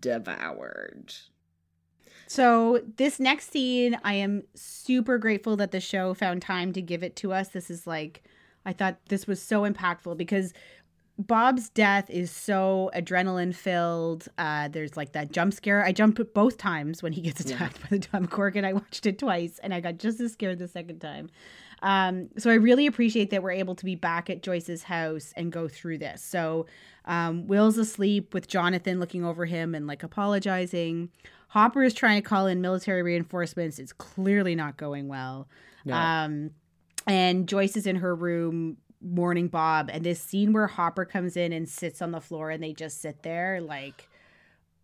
[0.00, 1.12] devoured.
[2.26, 7.02] So, this next scene, I am super grateful that the show found time to give
[7.02, 7.48] it to us.
[7.48, 8.22] This is like,
[8.64, 10.54] I thought this was so impactful because
[11.18, 14.28] Bob's death is so adrenaline filled.
[14.38, 15.84] Uh, there's like that jump scare.
[15.84, 17.82] I jumped both times when he gets attacked yeah.
[17.82, 18.64] by the Demogorgon.
[18.64, 21.28] I watched it twice and I got just as scared the second time.
[21.82, 25.50] Um, so I really appreciate that we're able to be back at Joyce's house and
[25.50, 26.22] go through this.
[26.22, 26.66] So
[27.04, 31.10] um, Will's asleep with Jonathan looking over him and like apologizing.
[31.48, 33.78] Hopper is trying to call in military reinforcements.
[33.80, 35.48] It's clearly not going well.
[35.84, 35.94] No.
[35.94, 36.50] Um,
[37.06, 39.90] and Joyce is in her room mourning Bob.
[39.92, 43.00] And this scene where Hopper comes in and sits on the floor and they just
[43.00, 44.08] sit there, like,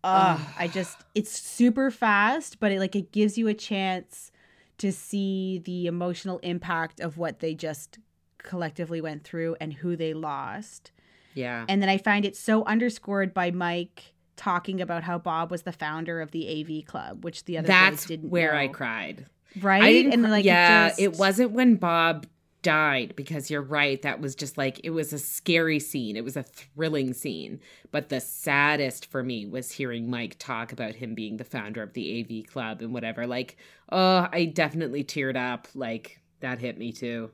[0.03, 4.31] oh, I just, it's super fast, but it like it gives you a chance
[4.77, 7.97] to see the emotional impact of what they just
[8.37, 10.91] collectively went through and who they lost.
[11.33, 11.65] yeah.
[11.67, 15.71] And then I find it so underscored by Mike talking about how Bob was the
[15.71, 19.25] founder of the AV club, which the other That's guys didn't where I cried.
[19.61, 19.81] right?
[19.83, 22.27] I and like it yeah, just- it wasn't when Bob
[22.65, 24.01] died because you're right.
[24.01, 26.15] That was just like it was a scary scene.
[26.17, 27.59] It was a thrilling scene.
[27.91, 31.93] But the saddest for me was hearing Mike talk about him being the founder of
[31.93, 33.27] the AV club and whatever.
[33.27, 33.57] Like,
[33.91, 35.67] oh, I definitely teared up.
[35.75, 37.31] Like that hit me too.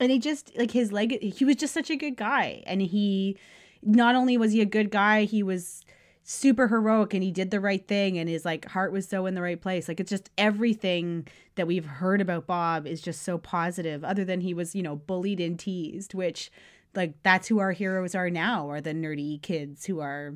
[0.00, 3.38] and he just like his leg he was just such a good guy and he
[3.82, 5.82] not only was he a good guy he was
[6.28, 9.34] super heroic and he did the right thing and his like heart was so in
[9.34, 13.38] the right place like it's just everything that we've heard about bob is just so
[13.38, 16.50] positive other than he was you know bullied and teased which
[16.96, 20.34] like that's who our heroes are now are the nerdy kids who are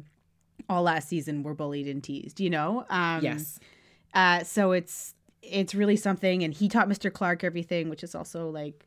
[0.68, 3.58] all last season were bullied and teased you know um yes.
[4.14, 7.12] uh, so it's it's really something, and he taught Mr.
[7.12, 8.86] Clark everything, which is also like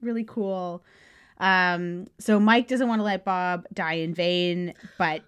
[0.00, 0.82] really cool.
[1.38, 5.22] Um, so Mike doesn't want to let Bob die in vain, but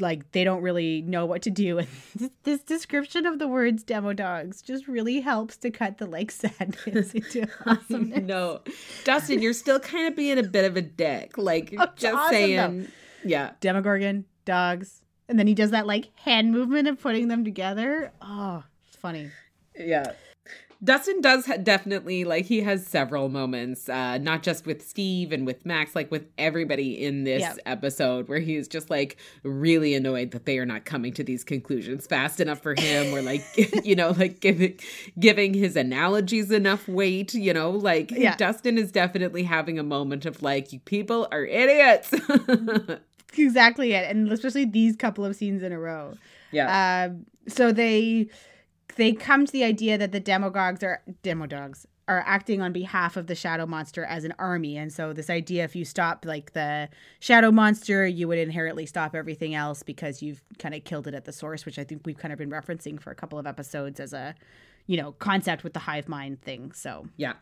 [0.00, 1.78] like they don't really know what to do.
[2.18, 6.30] And this, description of the words "demo dogs" just really helps to cut the like
[6.42, 8.22] sadness into awesomeness.
[8.22, 8.60] no,
[9.04, 11.38] Dustin, you're still kind of being a bit of a dick.
[11.38, 12.88] Like Oh, just awesome, saying,
[13.24, 13.52] yeah.
[13.60, 18.12] Demogorgon, dogs, and then he does that like hand movement of putting them together.
[18.20, 19.30] Oh, it's funny.
[19.76, 20.12] Yeah.
[20.82, 25.46] Dustin does ha- definitely like he has several moments, uh, not just with Steve and
[25.46, 27.54] with Max, like with everybody in this Yeah.
[27.66, 32.06] episode, where he's just like really annoyed that they are not coming to these conclusions
[32.06, 33.42] fast enough for him, or like
[33.84, 34.78] you know, like giving
[35.18, 37.34] giving his analogies enough weight.
[37.34, 38.36] You know, like Yeah.
[38.36, 42.12] Dustin is definitely having a moment of like, you people are idiots.
[43.36, 46.14] exactly it and especially these couple of scenes in a row
[46.52, 48.28] yeah, um so they
[48.96, 53.28] they come to the idea that the demogogs are demodogs are acting on behalf of
[53.28, 56.88] the shadow monster as an army and so this idea if you stop like the
[57.18, 61.24] shadow monster you would inherently stop everything else because you've kind of killed it at
[61.24, 64.00] the source which i think we've kind of been referencing for a couple of episodes
[64.00, 64.34] as a
[64.86, 67.34] you know concept with the hive mind thing so Yeah.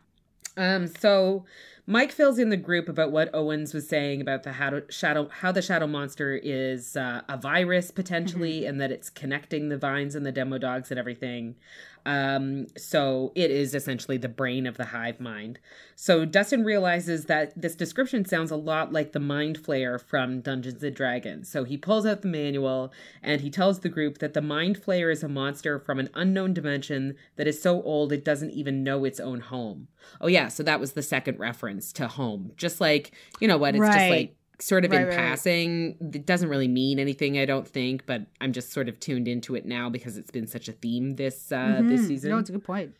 [0.56, 1.46] Um, so
[1.84, 5.50] Mike fills in the group about what Owens was saying about the how shadow how
[5.50, 10.24] the shadow monster is uh, a virus potentially, and that it's connecting the vines and
[10.24, 11.56] the demo dogs and everything.
[12.04, 15.58] Um, so it is essentially the brain of the hive mind.
[15.94, 20.82] So Dustin realizes that this description sounds a lot like the mind flayer from Dungeons
[20.82, 21.48] and Dragons.
[21.48, 22.92] So he pulls out the manual
[23.22, 26.54] and he tells the group that the mind flayer is a monster from an unknown
[26.54, 29.86] dimension that is so old it doesn't even know its own home.
[30.20, 32.52] Oh yeah, so that was the second reference to home.
[32.56, 35.28] Just like, you know what, it's just like sort of Right, in right, right.
[35.28, 35.96] passing.
[36.14, 39.54] It doesn't really mean anything, I don't think, but I'm just sort of tuned into
[39.56, 42.06] it now because it's been such a theme this uh this Mhm.
[42.08, 42.30] season.
[42.30, 42.94] no it's a good point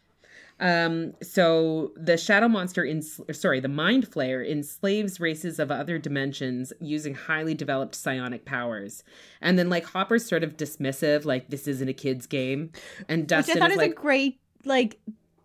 [0.61, 6.73] Um, so the shadow monster, in, sorry, the mind flayer enslaves races of other dimensions
[6.81, 9.03] using highly developed psionic powers.
[9.41, 12.71] And then like Hopper's sort of dismissive, like this isn't a kid's game.
[13.09, 15.01] And Dustin Which I thought is is like, a great like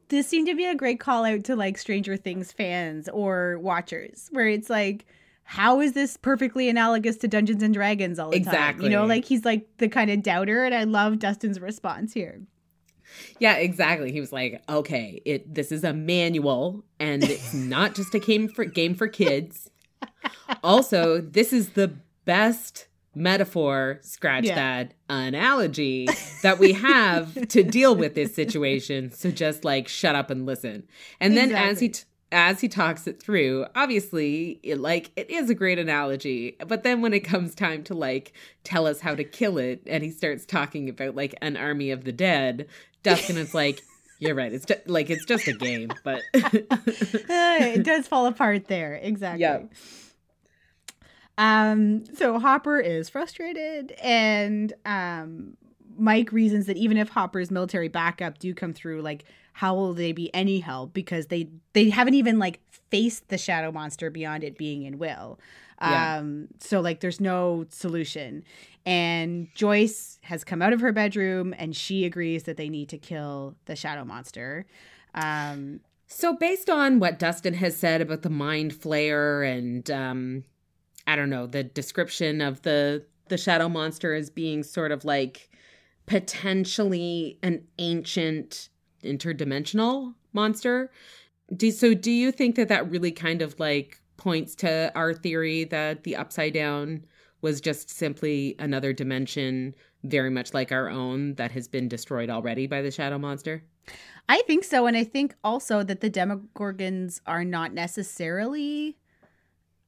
[0.09, 4.29] this seemed to be a great call out to like Stranger Things fans or watchers,
[4.31, 5.05] where it's like,
[5.43, 8.81] how is this perfectly analogous to Dungeons and Dragons all the time?
[8.81, 12.41] You know, like he's like the kind of doubter, and I love Dustin's response here.
[13.39, 14.11] yeah, exactly.
[14.11, 18.47] He was like, okay, it this is a manual, and it's not just a game
[18.49, 19.69] for game for kids.
[20.63, 21.93] also, this is the
[22.25, 22.86] best
[23.17, 24.55] metaphor, scratch Yeah.
[24.55, 26.07] that analogy
[26.43, 29.11] that we have to deal with this situation.
[29.11, 30.87] So just like shut up and listen.
[31.19, 35.49] And then as he t- as he talks it through, obviously, it, like it is
[35.49, 36.57] a great analogy.
[36.67, 38.33] But then when it comes time to like
[38.65, 42.03] tell us how to kill it, and he starts talking about like an army of
[42.03, 42.67] the dead,
[43.03, 43.81] Dustin is like,
[44.19, 44.51] "You're right.
[44.51, 46.21] It's just like it's just a game." But
[47.29, 49.41] Uh, it does fall apart there, exactly.
[49.41, 49.61] Yeah.
[51.37, 55.57] Um, so Hopper is frustrated, and um,
[55.97, 59.23] Mike reasons that even if Hopper's military backup do come through, like
[59.53, 62.59] how will they be any help because they they haven't even like
[62.91, 65.39] faced the shadow monster beyond it being in Will.
[65.81, 66.17] Yeah.
[66.17, 68.43] Um, so like there's no solution.
[68.85, 72.97] And Joyce has come out of her bedroom and she agrees that they need to
[72.97, 74.65] kill the shadow monster.
[75.13, 80.43] Um, So, based on what Dustin has said about the mind flayer and um,
[81.07, 85.49] I don't know the description of the the shadow monster as being sort of like
[86.05, 88.69] potentially an ancient
[89.03, 90.91] interdimensional monster.
[91.55, 91.93] Do so?
[91.93, 96.15] Do you think that that really kind of like points to our theory that the
[96.15, 97.05] upside down
[97.41, 102.67] was just simply another dimension, very much like our own, that has been destroyed already
[102.67, 103.63] by the shadow monster?
[104.27, 104.87] I think so.
[104.87, 108.97] And I think also that the Demogorgons are not necessarily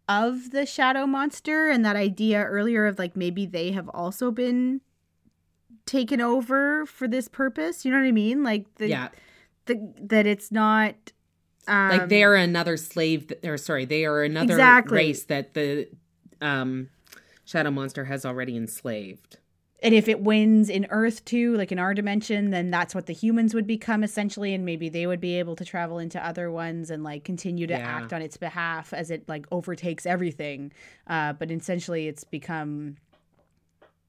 [0.09, 1.69] of the shadow monster.
[1.69, 4.81] And that idea earlier of like maybe they have also been
[5.85, 7.85] taken over for this purpose.
[7.85, 8.43] You know what I mean?
[8.43, 9.09] Like the, yeah.
[9.67, 10.95] the that it's not
[11.67, 14.95] um, like they are another slave that, or sorry, they are another Exactly.
[14.95, 15.87] race that the
[16.41, 16.89] um
[17.45, 19.38] shadow monster has already enslaved.
[19.81, 23.13] And if it wins in Earth too, like in our dimension, then that's what the
[23.13, 26.89] humans would become essentially, and maybe they would be able to travel into other ones
[26.89, 27.87] and like continue to Yeah.
[27.87, 30.71] act on its behalf as it like overtakes everything.
[31.07, 32.97] Uh, but essentially, it's become,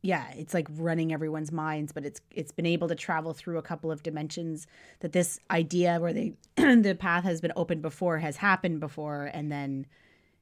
[0.03, 1.93] yeah, it's like running everyone's minds.
[1.93, 4.67] But it's it's been able to travel through a couple of dimensions
[5.01, 9.53] that this idea where they the path has been opened before has happened before, and
[9.53, 9.87] then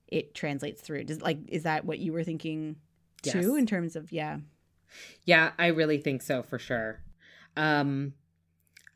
[0.06, 1.04] it translates through.
[1.04, 2.76] Does like is that what you were thinking
[3.22, 3.58] too Yes.
[3.58, 4.38] in terms of yeah?
[5.24, 7.01] Yeah, I really think so for sure.
[7.57, 8.14] Um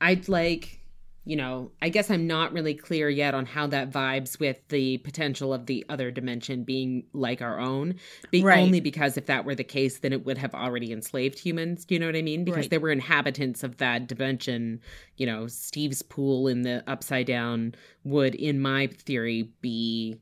[0.00, 0.81] I'd like,
[1.24, 4.98] you know, I guess I'm not really clear yet on how that vibes with the
[4.98, 7.94] potential of the other dimension being like our own.
[8.33, 8.59] Be- Right.
[8.59, 11.85] Only because if that were the case, then it would have already enslaved humans.
[11.85, 12.44] Do you know what I mean?
[12.44, 12.70] Because Right.
[12.70, 14.81] there were inhabitants of that dimension.
[15.16, 20.16] You know, Steve's pool in the upside down would, in my theory, be,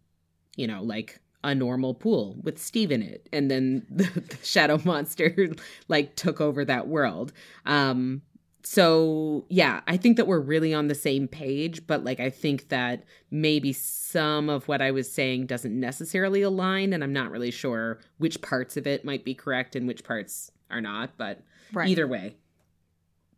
[0.57, 3.29] you know, like a normal pool with Steve in it.
[3.33, 5.51] And then the, the shadow monster
[5.89, 7.33] like took over that world.
[7.67, 8.23] Um
[8.63, 12.69] so yeah, I think that we're really on the same page, but like I think
[12.69, 17.51] that maybe some of what I was saying doesn't necessarily align and I'm not really
[17.51, 21.89] sure which parts of it might be correct and which parts are not, but Right.
[21.89, 22.37] either way.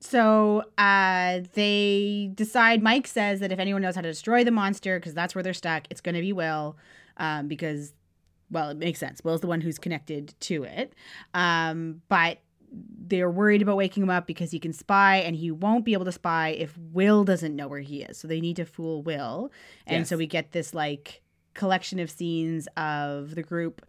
[0.00, 2.82] So uh, they decide.
[2.82, 5.52] Mike says that if anyone knows how to destroy the monster, because that's where they're
[5.54, 6.76] stuck, it's going to be Will,
[7.16, 7.94] um, because
[8.50, 9.24] well, it makes sense.
[9.24, 10.94] Will's the one who's connected to it,
[11.32, 12.38] um, but
[13.06, 16.04] they're worried about waking him up because he can spy, and he won't be able
[16.04, 18.18] to spy if Will doesn't know where he is.
[18.18, 19.50] So they need to fool Will,
[19.86, 21.22] and so we get this like
[21.54, 23.86] collection of scenes of the group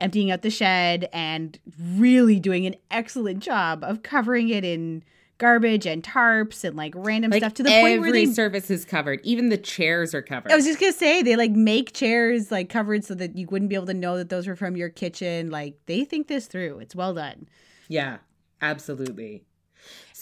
[0.00, 1.58] emptying out the shed and
[1.96, 5.02] really doing an excellent job of covering it in
[5.38, 8.84] garbage and tarps and like random Like stuff to the point where they surface is
[8.84, 9.20] covered.
[9.22, 10.52] Even the chairs are covered.
[10.52, 13.68] I was just gonna say they like make chairs like covered so that you wouldn't
[13.68, 15.50] be able to know that those were from your kitchen.
[15.50, 16.78] Like they think this through.
[16.78, 17.48] It's well done.
[17.88, 18.18] yeah,
[18.62, 19.44] absolutely.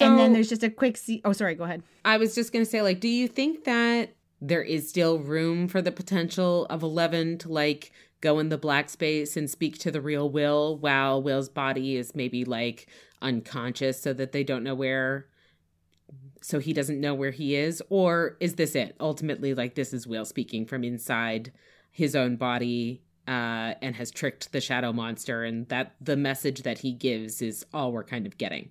[0.00, 1.22] and then there's just a quick see.
[1.24, 1.54] Oh, sorry.
[1.54, 1.82] Go ahead.
[2.04, 5.68] I was just going to say, like, do you think that there is still room
[5.68, 9.90] for the potential of Eleven to, like, go in the black space and speak to
[9.90, 12.88] the real Will while Will's body is maybe, like,
[13.24, 15.26] unconscious so that they don't know where,
[16.42, 17.82] so he doesn't know where he is?
[17.88, 18.94] Or is this it?
[19.00, 21.50] Ultimately, like, this is Will speaking from inside
[21.90, 23.00] his own body.
[23.26, 27.64] Uh, and has tricked the shadow monster, and that the message that he gives is
[27.72, 28.68] all we're kind of getting.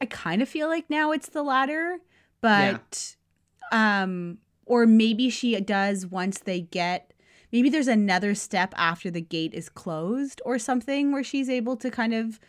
[0.00, 2.00] I kind of feel like now it's the latter,
[2.40, 3.14] but
[3.70, 7.12] um or maybe she does once they get
[7.52, 11.88] maybe there's another step after the gate is closed or something where she's able to
[11.88, 12.40] kind of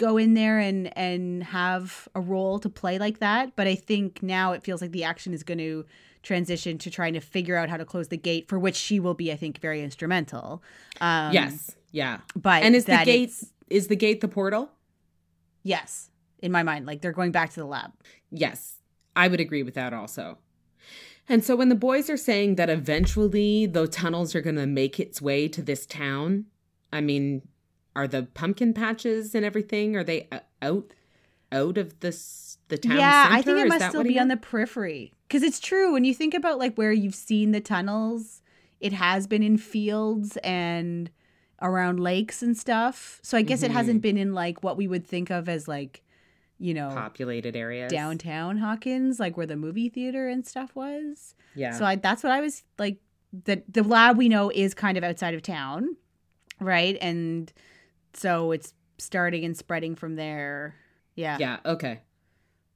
[0.00, 4.22] go in there and and have a role to play like that, but I think
[4.22, 5.84] now it feels like the action is going to
[6.22, 9.14] transition to trying to figure out how to close the gate for which she will
[9.14, 10.62] be I think very instrumental.
[11.00, 12.18] Um yes, yeah.
[12.34, 13.32] but And is the gate
[13.68, 14.70] is the gate the portal?
[15.62, 16.10] yes,
[16.40, 17.92] in my mind like they're going back to the lab.
[18.30, 18.78] Yes,
[19.14, 20.38] I would agree with that also.
[21.28, 24.98] And so when the boys are saying that eventually the tunnels are going to make
[24.98, 26.46] its way to this town,
[26.92, 27.42] I mean,
[27.96, 30.28] are the pumpkin patches and everything are they
[30.62, 30.92] out
[31.52, 35.12] out of this the town yeah i think it must still be on the periphery
[35.26, 38.42] because it's true when you think about like where you've seen the tunnels
[38.80, 41.10] it has been in fields and
[41.60, 43.74] around lakes and stuff so i guess it Mhm.
[43.74, 46.02] hasn't been in like what we would think of as like
[46.58, 47.90] you know populated areas.
[47.90, 51.72] downtown hawkins like where the movie theater and stuff was Yeah.
[51.72, 52.98] so I, that's what i was like
[53.32, 55.96] the the lab we know is kind of outside of town
[56.60, 57.52] right and
[58.14, 60.74] so it's starting and spreading from there
[61.14, 62.00] yeah yeah, okay.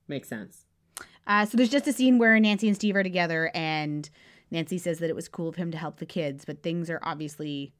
[0.08, 0.66] Makes sense.
[1.26, 4.10] Uh, so there's just a scene where Nancy and Steve are together, and
[4.50, 7.00] Nancy says that it was cool of him to help the kids, but things are
[7.02, 7.72] obviously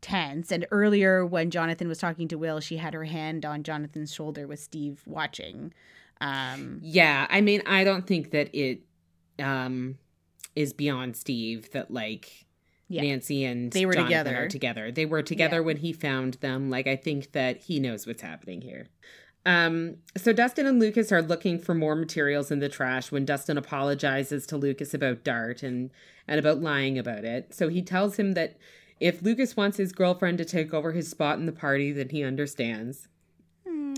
[0.00, 0.50] tense.
[0.50, 4.48] And earlier, when Jonathan was talking to Will, she had her hand on Jonathan's shoulder
[4.48, 5.72] with Steve watching.
[6.20, 8.80] Um, Yeah, I mean, I don't think that it
[9.38, 9.98] um
[10.56, 12.46] is beyond Steve that like
[12.88, 13.02] Yeah.
[13.02, 14.36] Nancy and They were Jonathan together.
[14.44, 14.90] are together.
[14.90, 15.60] They were together Yeah.
[15.62, 16.70] when he found them.
[16.70, 18.86] Like I think that he knows what's happening here.
[19.46, 23.56] Um, so Dustin and Lucas are looking for more materials in the trash when Dustin
[23.56, 25.90] apologizes to Lucas about Dart and
[26.26, 27.54] and about lying about it.
[27.54, 28.56] So he tells him that
[29.00, 32.22] if Lucas wants his girlfriend to take over his spot in the party, then he
[32.24, 33.08] understands.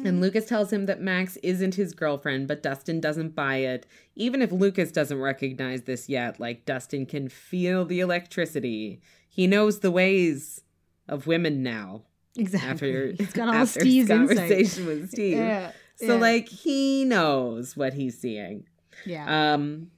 [0.05, 3.86] And Lucas tells him that Max isn't his girlfriend, but Dustin doesn't buy it.
[4.16, 9.01] Even if Lucas doesn't recognize this yet, like Dustin can feel the electricity.
[9.28, 10.62] He knows the ways
[11.09, 12.03] of women now
[12.36, 12.70] Exactly.
[12.70, 14.36] after, He's got all after Steve's his insight.
[14.38, 15.36] conversation with Steve.
[15.36, 15.72] Yeah.
[15.97, 16.20] So yeah.
[16.20, 18.64] like he knows what he's seeing.
[19.05, 19.53] yeah.
[19.55, 19.91] Um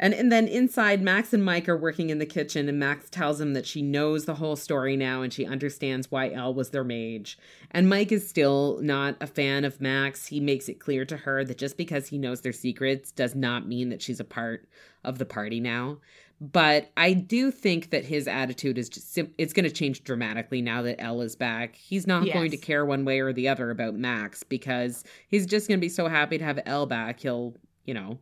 [0.00, 3.40] and and then inside Max and Mike are working in the kitchen and Max tells
[3.40, 6.82] him that she knows the whole story now and she understands why El was their
[6.82, 7.38] mage.
[7.70, 10.26] And Mike is still not a fan of Max.
[10.26, 13.68] He makes it clear to her that just because he knows their secrets does not
[13.68, 14.66] mean that she's a part
[15.04, 15.98] of the party now.
[16.40, 20.62] But I do think that his attitude is just sim- it's going to change dramatically
[20.62, 21.76] now that El is back.
[21.76, 22.32] He's not Yes.
[22.34, 25.84] going to care one way or the other about Max because he's just going to
[25.84, 27.20] be so happy to have El back.
[27.20, 28.18] He'll, you know,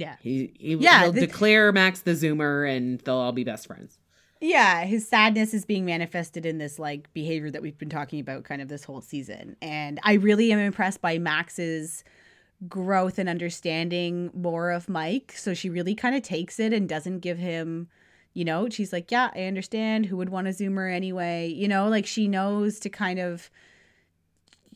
[0.00, 0.16] yeah.
[0.22, 3.98] he, he Yeah, he'll the- declare Max the Zoomer, and they'll all be best friends.
[4.40, 8.44] Yeah, his sadness is being manifested in this like behavior that we've been talking about
[8.44, 9.54] kind of this whole season.
[9.60, 12.02] And I really am impressed by Max's
[12.66, 15.34] growth and understanding more of Mike.
[15.36, 17.88] So she really kind of takes it and doesn't give him,
[18.32, 20.06] you know, she's like, "Yeah, I understand.
[20.06, 23.50] Who would want a zoomer anyway?" You know, like she knows to kind of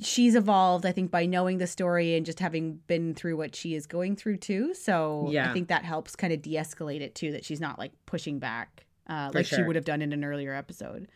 [0.01, 3.74] she's evolved I think by knowing the story and just having been through what she
[3.74, 4.74] is going through too.
[4.74, 5.51] So Yeah.
[5.51, 8.86] I think that helps kind of de-escalate it too that she's not like pushing back
[9.09, 11.09] uh, like she would have done in an earlier episode.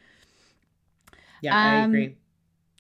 [1.41, 2.17] Yeah, I Um, agree.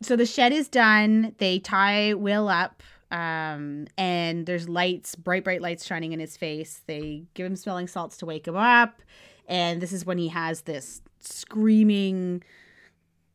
[0.02, 1.34] So the shed is done.
[1.38, 6.82] They tie Will up, um, and there's lights, bright, bright lights shining in his face.
[6.86, 9.02] They give him smelling salts to wake him up,
[9.48, 12.42] and this is when he has this screaming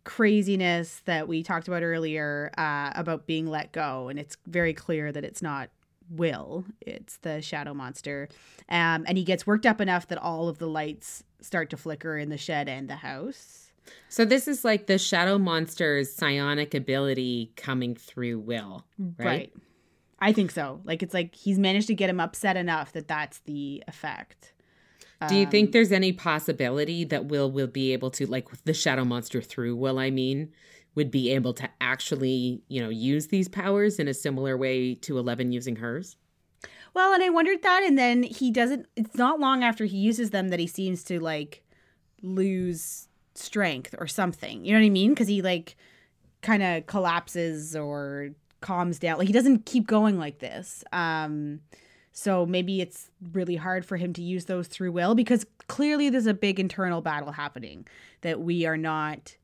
[0.03, 5.11] craziness that we talked about earlier uh, about being let go, and it's very clear
[5.11, 5.69] that it's not
[6.09, 8.27] Will, it's the shadow monster,
[8.69, 12.17] um, and he gets worked up enough that all of the lights start to flicker
[12.17, 13.71] in the shed and the house.
[14.09, 18.85] So this is like the Shadow Monster's psionic ability coming through Will,
[19.17, 19.25] right?
[19.25, 19.53] Right.
[20.19, 20.79] I think so.
[20.85, 24.52] Like it's like he's managed to get him upset enough that that's the effect.
[25.27, 28.73] Do you think Um, there's any possibility that Will will be able to, like the
[28.73, 30.51] Shadow Monster through Will, I mean,
[30.95, 35.17] would be able to actually, you know, use these powers in a similar way to
[35.17, 36.17] Eleven using hers?
[36.93, 40.29] Well, and I wondered that and then he doesn't it's not long after he uses
[40.29, 41.63] them that he seems to like
[42.21, 44.63] lose strength or something.
[44.63, 45.15] You know what I mean?
[45.15, 45.75] Cuz he like
[46.41, 48.29] kind of collapses or
[48.61, 49.17] calms down.
[49.17, 50.83] Like he doesn't keep going like this.
[50.93, 51.61] Um
[52.15, 56.27] so maybe it's really hard for him to use those through will because clearly there's
[56.27, 57.85] a big internal battle happening
[58.21, 59.35] that we are not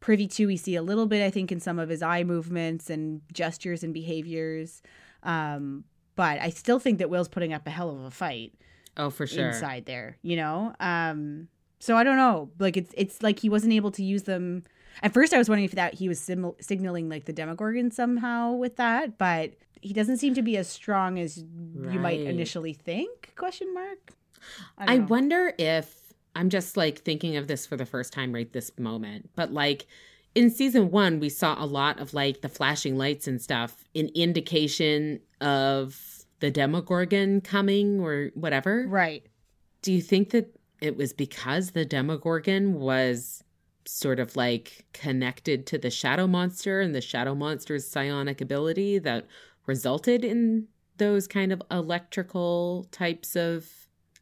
[0.00, 0.46] privy to.
[0.46, 3.82] We see a little bit, I think, in some of his eye movements and gestures
[3.82, 4.82] and behaviors.
[5.22, 5.84] Um,
[6.16, 8.52] but I still think that Will's putting up a hell of a fight
[8.96, 9.48] Oh, for sure.
[9.48, 10.74] inside there, you know?
[10.80, 11.48] Um,
[11.78, 12.50] so I don't know.
[12.58, 14.64] Like it's it's like he wasn't able to use them.
[15.02, 18.52] At first, I was wondering if that he was sim- signaling like the Demogorgon somehow
[18.52, 23.32] with that, but he doesn't seem to be as strong as you might initially think.
[23.36, 24.12] Question mark.
[24.78, 28.52] I, don't wonder if I'm just like thinking of this for the first time right
[28.52, 29.86] this moment, but like
[30.34, 34.10] in season one, we saw a lot of like the flashing lights and stuff, an
[34.14, 38.86] indication of the Demogorgon coming or whatever.
[38.86, 39.26] Right.
[39.80, 43.42] Do you think that it was because the Demogorgon was
[43.86, 49.26] sort of like connected to the Shadow Monster and the Shadow Monster's psionic ability that
[49.66, 53.68] resulted in those kind of electrical types of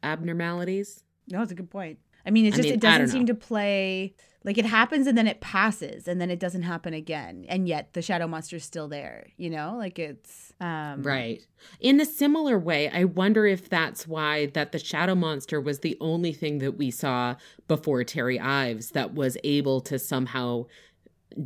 [0.03, 1.03] abnormalities?
[1.29, 1.99] No, it's a good point.
[2.25, 5.07] I mean, it's I just mean, it I doesn't seem to play like it happens
[5.07, 8.63] and then it passes and then it doesn't happen again, and yet the shadow monster's
[8.63, 9.27] still there.
[9.37, 11.41] You know, like it's um, Right.
[11.79, 15.97] In a similar way, I wonder if that's why that the shadow monster was the
[15.99, 17.35] only thing that we saw
[17.67, 20.65] before Terry Ives that was able to somehow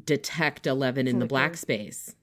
[0.05, 2.15] detect 11 in the black space.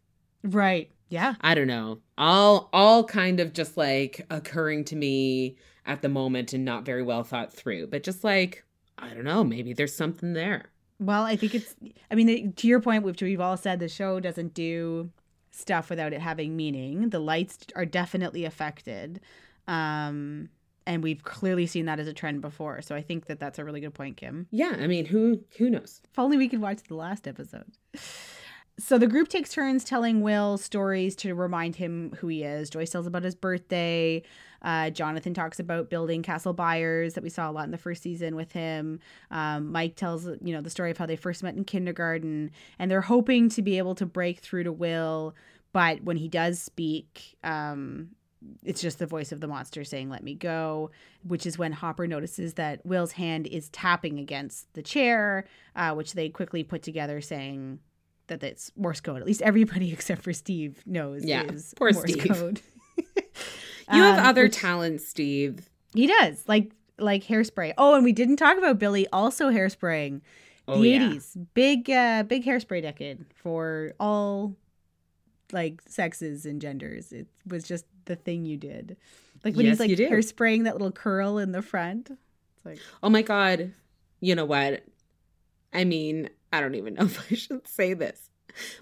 [0.45, 0.91] right.
[1.09, 2.01] Yeah, I don't know.
[2.19, 7.03] All all kind of just like occurring to me at the moment and not very
[7.03, 7.87] well thought through.
[7.89, 8.65] But just like
[8.99, 10.67] I don't know, maybe there's something there.
[10.99, 11.75] Well, I think it's.
[12.11, 15.11] I mean, to your point, which we've all said, the show doesn't do
[15.51, 17.11] stuff without it having meaning.
[17.11, 19.21] The lights are definitely affected,
[19.69, 20.49] um,
[20.87, 22.81] and we've clearly seen that as a trend before.
[22.81, 24.47] So I think that that's a really good point, Kim.
[24.51, 26.01] Yeah, I mean, who who knows?
[26.11, 27.77] If only we could watch the last episode.
[28.79, 32.69] So the group takes turns telling Will stories to remind him who he is.
[32.69, 34.23] Joyce tells about his birthday.
[34.61, 38.03] Uh, Jonathan talks about building Castle Byers that we saw a lot in the first
[38.03, 39.01] season with him.
[39.31, 42.91] Um, Mike tells you know the story of how they first met in kindergarten, and
[42.91, 45.35] they're hoping to be able to break through to Will.
[45.73, 48.09] But when he does speak, um,
[48.63, 50.91] it's just the voice of the monster saying "Let me go,"
[51.23, 56.13] which is when Hopper notices that Will's hand is tapping against the chair, uh, which
[56.13, 57.79] they quickly put together, saying
[58.29, 59.21] that it's Morse code.
[59.21, 62.29] At least everybody except for Steve knows Yeah, is poor Morse Steve.
[62.29, 62.61] code.
[63.93, 65.71] You have Um, other which- talents, Steve.
[65.95, 67.73] He does like like hairspray.
[67.79, 70.23] Oh, and we didn't talk about Billy also hairspraying.
[70.67, 71.11] The Oh, yeah.
[71.11, 71.47] 80s.
[71.55, 74.57] Big uh big hairspray decade for all
[75.53, 77.13] like sexes and genders.
[77.13, 78.97] It was just the thing you did.
[79.45, 82.11] Like when Yes, he's like hairspraying that little curl in the front.
[82.11, 83.73] It's like Oh my god.
[84.19, 84.83] You know what?
[85.73, 88.31] I mean, I don't even know if I should say this.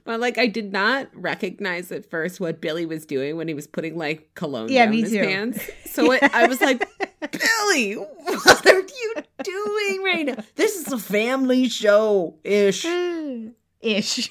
[0.04, 3.66] But like I did not recognize at first what Billy was doing when he was
[3.66, 5.20] putting like cologne Yeah, down his too.
[5.20, 5.60] pants.
[5.86, 6.80] So it, I was like,
[7.20, 10.36] Billy, what are you doing right now?
[10.56, 12.84] This is a family show ish.
[13.80, 14.28] ish.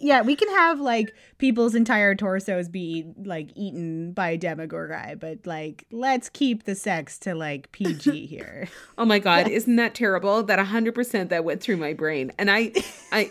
[0.00, 5.46] Yeah, we can have like people's entire torsos be like eaten by a demogorgon, but
[5.46, 8.68] like let's keep the sex to like PG here.
[8.98, 10.42] Oh my god, isn't that terrible?
[10.42, 12.32] That 100% that went through my brain.
[12.38, 12.72] And I
[13.10, 13.30] I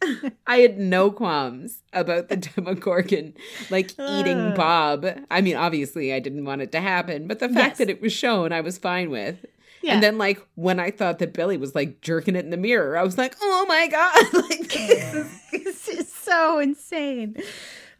[0.48, 3.34] I had no qualms about the Demogorgon
[3.70, 5.06] like eating Bob.
[5.30, 7.78] I mean, obviously I didn't want it to happen, but the fact Yes.
[7.78, 9.44] that it was shown I was fine with.
[9.82, 9.94] Yeah.
[9.94, 12.96] And then like when I thought that Billy was like jerking it in the mirror,
[12.96, 17.36] I was like, "Oh my god." like this is this is so insane.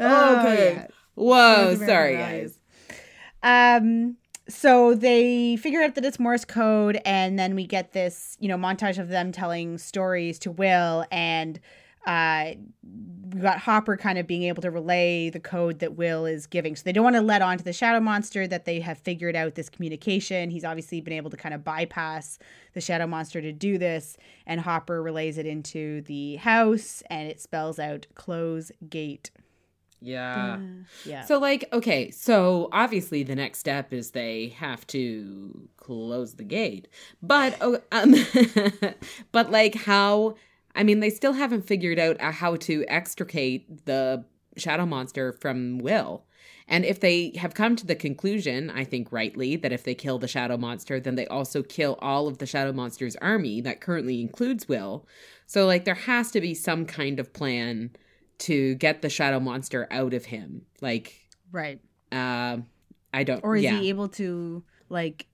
[0.00, 0.74] Okay.
[0.74, 0.86] yeah.
[1.14, 2.58] Whoa, sorry guys.
[3.42, 4.16] Um,
[4.48, 8.56] so they figure out that it's Morse code, and then we get this, you know,
[8.56, 11.60] montage of them telling stories to Will, and
[12.06, 12.52] uh,
[13.32, 16.76] we got Hopper kind of being able to relay the code that Will is giving.
[16.76, 19.36] So they don't want to let on to the Shadow Monster that they have figured
[19.36, 20.50] out this communication.
[20.50, 22.38] He's obviously been able to kind of bypass
[22.74, 27.40] the Shadow Monster to do this, and Hopper relays it into the house, and it
[27.40, 29.30] spells out "close gate."
[30.02, 30.58] Yeah.
[31.04, 31.24] Yeah.
[31.24, 36.88] So like okay, so obviously the next step is they have to close the gate.
[37.22, 38.14] But oh, um
[39.32, 40.34] but like how
[40.74, 44.24] I mean they still haven't figured out uh, how to extricate the
[44.56, 46.24] shadow monster from Will.
[46.68, 50.18] And if they have come to the conclusion, I think rightly, that if they kill
[50.18, 54.20] the shadow monster, then they also kill all of the shadow monster's army that currently
[54.20, 55.06] includes Will.
[55.46, 57.90] So like there has to be some kind of plan
[58.38, 60.62] to get the shadow monster out of him.
[60.80, 61.14] Like,
[61.50, 61.80] right.
[62.10, 62.58] uh,
[63.12, 63.44] I don't.
[63.44, 63.78] Or is yeah.
[63.78, 65.26] he able to like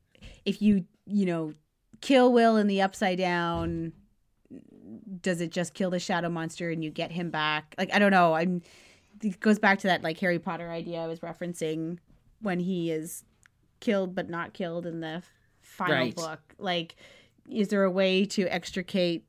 [0.45, 1.53] if you, you know,
[2.01, 3.93] kill Will in the upside down,
[5.23, 7.75] does it just kill the shadow monster and you get him back?
[7.79, 8.35] Like I don't know.
[8.35, 8.63] I'm
[9.23, 11.99] it goes back to that like Harry Potter idea I was referencing
[12.41, 13.25] when he is
[13.81, 15.23] killed but not killed in the
[15.61, 16.15] final Right.
[16.17, 16.41] book.
[16.59, 16.97] Like
[17.51, 19.25] is there a way to extricate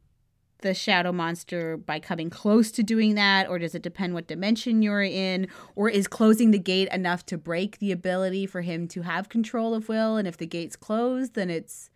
[0.62, 4.82] the shadow monster by coming close to doing that or does it depend what dimension
[4.82, 5.48] you're in
[5.78, 9.74] or is closing the gate enough to break the ability for him to have control
[9.74, 11.90] of will and if the gate's closed then it's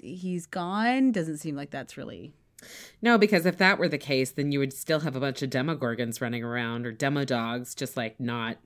[0.00, 2.32] he's gone doesn't seem like that's really
[3.02, 5.50] No, because if that were the case, then you would still have a bunch of
[5.50, 8.58] demogorgons running around or demo dogs, just like not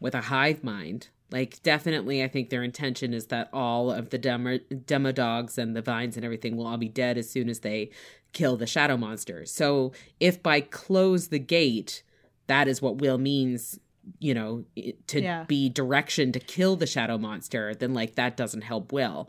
[0.00, 1.08] with a hive mind.
[1.30, 5.76] Like, definitely, I think their intention is that all of the demo, demo dogs and
[5.76, 7.90] the vines and everything will all be dead as soon as they
[8.32, 9.44] kill the shadow monster.
[9.46, 12.02] So, if by close the gate,
[12.48, 13.78] that is what Will means,
[14.18, 14.64] you know,
[15.06, 15.44] to Yeah.
[15.44, 19.28] be direction to kill the shadow monster, then like that doesn't help Will.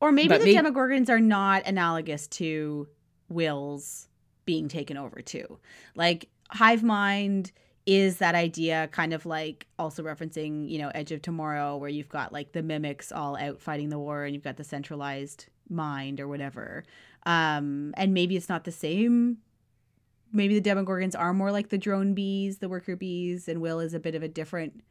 [0.00, 2.88] or maybe But the may- demogorgons are not analogous to
[3.32, 4.08] will's
[4.44, 5.58] being taken over too
[5.94, 7.52] like hive mind
[7.84, 12.08] is that idea kind of like also referencing you know edge of tomorrow where you've
[12.08, 16.20] got like the mimics all out fighting the war and you've got the centralized mind
[16.20, 16.84] or whatever
[17.26, 19.38] um and maybe it's not the same
[20.32, 23.94] maybe the demogorgons are more like the drone bees the worker bees and will is
[23.94, 24.82] a bit of a different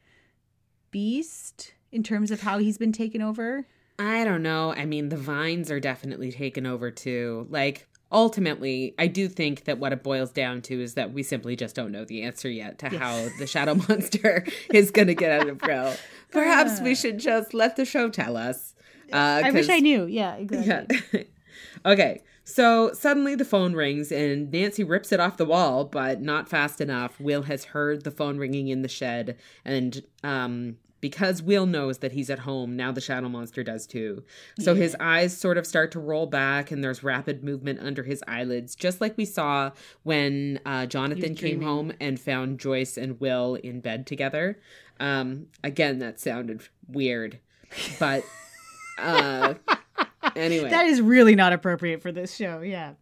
[0.90, 3.66] beast in terms of how he's been taken over
[3.98, 4.72] I don't know.
[4.72, 7.46] I mean, the vines are definitely taken over too.
[7.50, 11.56] Like, ultimately, I do think that what it boils down to is that we simply
[11.56, 15.40] just don't know the answer yet to how the shadow monster is going to get
[15.40, 15.94] out of Brill.
[16.30, 18.74] Perhaps we should just let the show tell us.
[19.12, 21.22] Uh, i wish i knew yeah exactly yeah.
[21.84, 22.22] okay.
[22.44, 26.80] So suddenly the phone rings and Nancy rips it off the wall, but not fast
[26.80, 27.20] enough.
[27.20, 32.12] Will has heard the phone ringing in the shed and um because Will knows that
[32.12, 32.76] he's at home.
[32.76, 34.22] Now the shadow monster does too.
[34.60, 38.22] So his eyes sort of start to roll back and there's rapid movement under his
[38.28, 39.72] eyelids, just like we saw
[40.04, 44.60] when uh, Jonathan came home and found Joyce and Will in bed together.
[45.00, 47.40] Um, again, that sounded weird,
[47.98, 48.24] but
[48.96, 49.54] uh,
[50.36, 50.70] anyway.
[50.70, 52.60] That is really not appropriate for this show.
[52.60, 52.92] Yeah.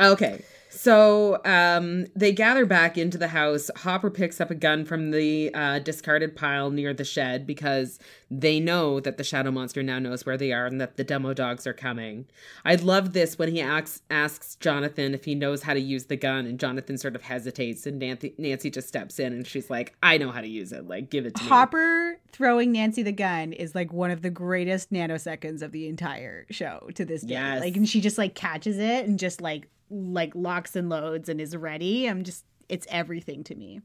[0.00, 0.44] Okay.
[0.68, 3.70] So um, they gather back into the house.
[3.76, 7.98] Hopper picks up a gun from the uh, discarded pile near the shed because
[8.30, 11.32] they know that the shadow monster now knows where they are and that the demo
[11.32, 12.26] dogs are coming.
[12.64, 16.16] I love this when he asks, asks Jonathan if he knows how to use the
[16.16, 19.94] gun, and Jonathan sort of hesitates, and Nancy, Nancy just steps in and she's like,
[20.02, 20.86] I know how to use it.
[20.86, 21.48] Like, give it to me.
[21.48, 26.46] Hopper throwing Nancy the gun is like one of the greatest nanoseconds of the entire
[26.50, 27.34] show to this day.
[27.34, 27.60] Yes.
[27.60, 31.40] Like, and she just like catches it and just like like locks and loads and
[31.40, 32.06] is ready.
[32.06, 33.80] I'm just, it's everything to me.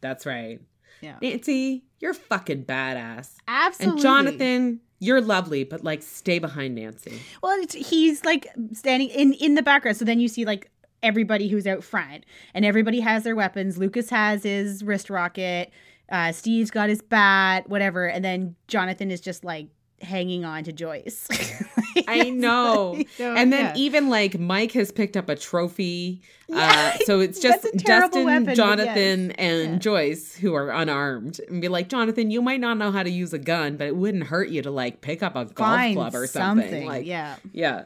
[0.00, 0.60] That's right.
[1.00, 1.16] Yeah.
[1.20, 3.34] Nancy, you're fucking badass.
[3.48, 3.92] Absolutely.
[3.92, 7.20] And Jonathan, you're lovely, but like, stay behind Nancy.
[7.42, 9.96] Well, it's, he's like standing in in the background.
[9.96, 10.70] So then you see like
[11.02, 12.24] everybody who's out front,
[12.54, 13.76] and everybody has their weapons.
[13.76, 15.70] Lucas has his wrist rocket.
[16.10, 19.68] Uh, Steve's got his bat, whatever, and then Jonathan is just like
[20.00, 21.28] hanging on to Joyce.
[22.08, 23.00] I know.
[23.16, 23.80] So, and then yeah.
[23.82, 26.22] even like Mike has picked up a trophy.
[26.48, 29.34] Yeah, uh, so it's just Dustin, weapon, Jonathan, yes.
[29.38, 29.78] and Yeah.
[29.78, 31.40] Joyce who are unarmed.
[31.48, 33.96] And be like, Jonathan, you might not know how to use a gun, but it
[33.96, 36.70] wouldn't hurt you to like pick up a golf club or something.
[36.70, 37.36] something, Like, yeah.
[37.52, 37.84] yeah.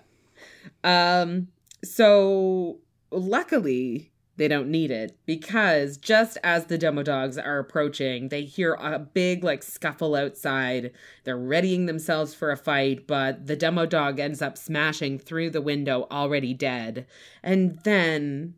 [0.84, 1.48] Um.
[1.84, 2.78] So
[3.10, 8.74] luckily they don't need it because just as the demo dogs are approaching, they hear
[8.74, 10.92] a big like scuffle outside.
[11.24, 15.60] They're readying themselves for a fight, but the demo dog ends up smashing through the
[15.60, 17.06] window, already dead.
[17.42, 18.54] And then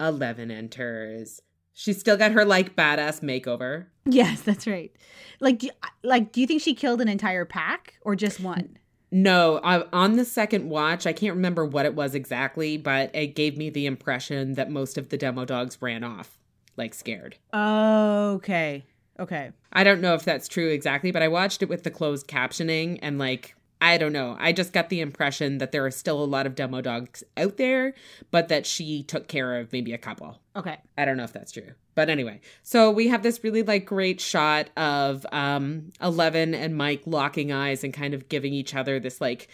[0.00, 1.42] Eleven enters.
[1.72, 3.86] She's still got her like badass makeover.
[4.04, 4.90] Yes, that's right.
[5.40, 5.70] Like, do,
[6.02, 8.78] like, do you think she killed an entire pack or just one?
[9.10, 13.28] No, I, on the second watch, I can't remember what it was exactly, but it
[13.28, 16.38] gave me the impression that most of the demo dogs ran off,
[16.76, 17.36] like scared.
[17.54, 18.84] Okay.
[19.18, 19.50] Okay.
[19.72, 22.98] I don't know if that's true exactly, but I watched it with the closed captioning
[23.02, 24.36] and like I don't know.
[24.40, 27.56] I just got the impression that there are still a lot of demo dogs out
[27.58, 27.94] there,
[28.30, 30.40] but that she took care of maybe a couple.
[30.56, 30.78] Okay.
[30.96, 31.72] I don't know if that's true.
[31.94, 37.02] But anyway, so we have this really like great shot of um 11 and Mike
[37.06, 39.48] locking eyes and kind of giving each other this like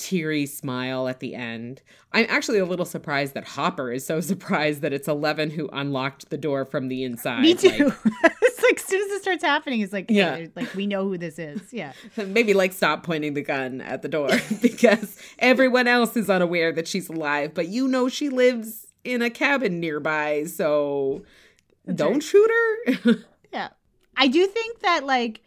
[0.00, 1.82] teary smile at the end.
[2.12, 6.30] I'm actually a little surprised that Hopper is so surprised that it's 11 who unlocked
[6.30, 7.42] the door from the inside.
[7.42, 7.68] Me too.
[7.68, 7.94] Like,
[8.42, 10.46] it's like as soon as it starts happening, it's like, Yeah.
[10.56, 11.72] like we know who this is.
[11.72, 11.92] Yeah.
[12.16, 14.30] maybe like stop pointing the gun at the door
[14.62, 19.30] because everyone else is unaware that she's alive, but you know she lives in a
[19.30, 21.22] cabin nearby, so
[21.94, 22.22] don't right.
[22.22, 23.14] shoot her.
[23.52, 23.68] Yeah.
[24.16, 25.40] I do think that like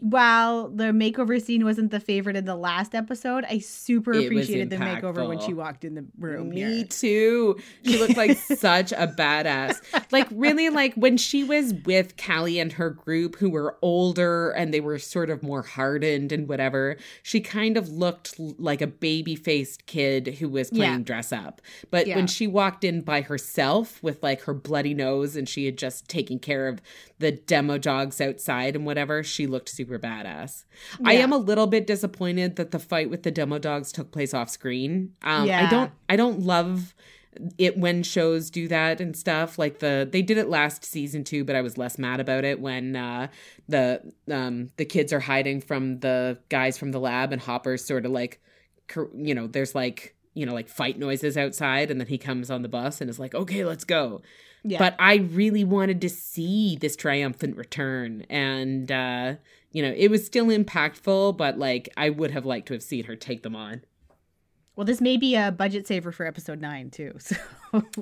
[0.00, 4.76] while the makeover scene wasn't the favorite in the last episode, I super appreciated the
[4.76, 6.50] makeover when she walked in the room.
[6.50, 6.84] Me here.
[6.84, 7.56] too.
[7.84, 9.80] She looked like such a badass.
[10.12, 14.74] Like really like when she was with Kali and her group who were older and
[14.74, 19.86] they were sort of more hardened and whatever, she kind of looked like a baby-faced
[19.86, 20.98] kid who was playing Yeah.
[21.04, 21.62] dress up.
[21.90, 22.16] But Yeah.
[22.16, 26.08] when she walked in by herself with like her bloody nose and she had just
[26.08, 26.80] taken care of
[27.20, 30.64] the demo dogs outside and whatever, she looked super badass.
[31.04, 34.34] I am a little bit disappointed that the fight with the demo dogs took place
[34.34, 35.12] off screen.
[35.22, 36.94] Um, I don't I don't love
[37.58, 41.42] it when shows do that and stuff like the they did it last season too
[41.42, 43.26] but i was less mad about it when uh
[43.68, 48.06] the um the kids are hiding from the guys from the lab and hopper's sort
[48.06, 48.40] of like
[49.16, 52.62] you know there's like you know like fight noises outside and then he comes on
[52.62, 54.22] the bus and is like okay let's go
[54.62, 54.78] Yeah.
[54.78, 59.34] but i really wanted to see this triumphant return and uh
[59.74, 63.04] you know it was still impactful but like i would have liked to have seen
[63.04, 63.82] her take them on
[64.76, 67.16] well, this may be a budget saver for episode nine too.
[67.20, 67.36] So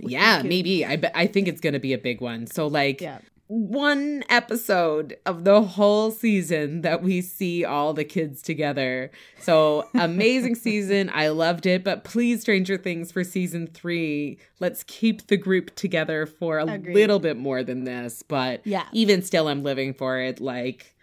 [0.00, 0.86] Yeah, could- maybe.
[0.86, 2.46] I bet I think it's going to be a big one.
[2.46, 3.18] So like Yeah.
[3.46, 9.10] one episode of the whole season that we see all the kids together.
[9.38, 11.10] So amazing season.
[11.12, 14.38] I loved it, but please Stranger Things for season 3.
[14.58, 16.94] Let's keep the group together for a Agreed.
[16.94, 18.86] little bit more than this, but Yeah.
[18.94, 20.94] even still I'm living for it like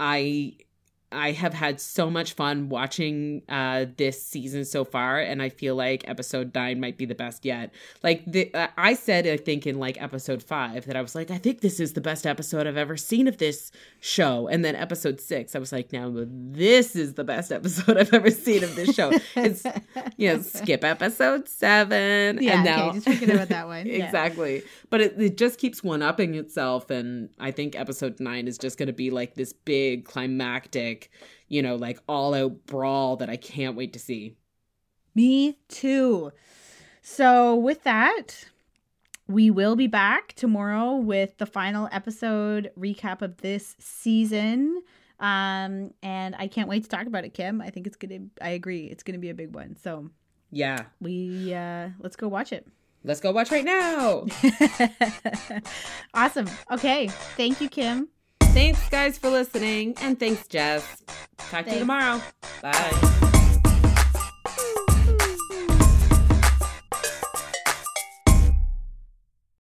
[0.00, 0.56] I
[1.12, 5.76] I have had so much fun watching uh, this season so far, and I feel
[5.76, 7.72] like episode nine might be the best yet.
[8.02, 11.38] Like the, I said, I think in like episode five that I was like, I
[11.38, 15.20] think this is the best episode I've ever seen of this show, and then episode
[15.20, 18.94] six, I was like, now this is the best episode I've ever seen of this
[18.94, 19.12] show.
[19.36, 19.64] It's
[20.16, 23.86] you know, skip episode seven, Yeah, and okay, just forget about that one.
[23.94, 24.06] Yeah.
[24.06, 24.62] exactly.
[24.90, 28.78] But it, it just keeps one upping itself, and I think episode nine is just
[28.78, 31.03] going to be like this big climactic,
[31.48, 34.36] you know, like all out brawl that I can't wait to see.
[35.14, 36.32] Me too.
[37.02, 38.46] So, with that,
[39.28, 44.82] we will be back tomorrow with the final episode recap of this season.
[45.20, 47.60] Um, and I can't wait to talk about it, Kim.
[47.60, 49.76] I think it's gonna I agree, it's gonna be a big one.
[49.76, 50.10] So
[50.50, 52.66] Yeah, we uh let's go watch it.
[53.04, 54.26] let's go watch right now.
[56.14, 56.48] awesome.
[56.70, 57.08] Okay.
[57.36, 58.08] Thank you, Kim.
[58.54, 61.02] Thanks, guys, for listening, and thanks, Jess.
[61.36, 62.22] Talk to you tomorrow.
[62.62, 63.30] Bye.